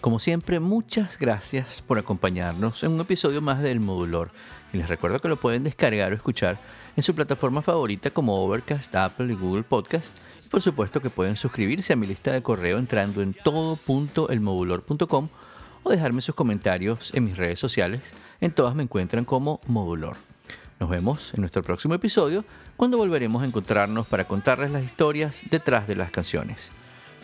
Como 0.00 0.18
siempre, 0.18 0.58
muchas 0.58 1.16
gracias 1.16 1.82
por 1.82 1.98
acompañarnos 1.98 2.82
en 2.82 2.90
un 2.92 3.00
episodio 3.00 3.40
más 3.40 3.62
del 3.62 3.78
Modulor. 3.78 4.32
Y 4.72 4.78
les 4.78 4.88
recuerdo 4.88 5.20
que 5.20 5.28
lo 5.28 5.38
pueden 5.38 5.62
descargar 5.62 6.10
o 6.10 6.16
escuchar 6.16 6.58
en 6.96 7.04
su 7.04 7.14
plataforma 7.14 7.62
favorita 7.62 8.10
como 8.10 8.44
Overcast, 8.44 8.92
Apple 8.96 9.32
y 9.32 9.36
Google 9.36 9.62
Podcast. 9.62 10.16
Y 10.44 10.48
por 10.48 10.60
supuesto 10.62 11.00
que 11.00 11.10
pueden 11.10 11.36
suscribirse 11.36 11.92
a 11.92 11.96
mi 11.96 12.08
lista 12.08 12.32
de 12.32 12.42
correo 12.42 12.78
entrando 12.78 13.22
en 13.22 13.34
todo.elmodulor.com 13.34 15.28
o 15.84 15.90
dejarme 15.90 16.20
sus 16.20 16.34
comentarios 16.34 17.12
en 17.14 17.24
mis 17.24 17.36
redes 17.36 17.60
sociales. 17.60 18.12
En 18.40 18.50
todas 18.50 18.74
me 18.74 18.82
encuentran 18.82 19.24
como 19.24 19.60
Modulor. 19.66 20.16
Nos 20.80 20.90
vemos 20.90 21.32
en 21.34 21.40
nuestro 21.40 21.62
próximo 21.62 21.94
episodio 21.94 22.44
cuando 22.76 22.98
volveremos 22.98 23.42
a 23.42 23.46
encontrarnos 23.46 24.08
para 24.08 24.24
contarles 24.24 24.72
las 24.72 24.82
historias 24.82 25.42
detrás 25.50 25.86
de 25.86 25.94
las 25.94 26.10
canciones. 26.10 26.72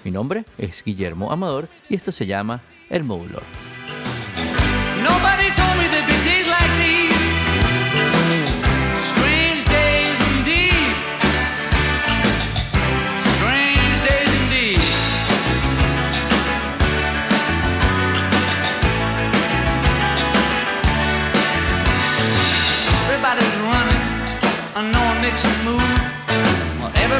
Mi 0.04 0.12
nombre 0.12 0.44
es 0.56 0.84
Guillermo 0.84 1.32
Amador 1.32 1.68
y 1.88 1.96
esto 1.96 2.12
se 2.12 2.26
llama 2.26 2.60
El 2.88 3.02
Modulor. 3.02 3.42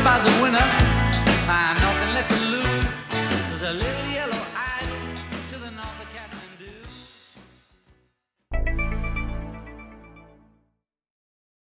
Everybody's 0.02 0.39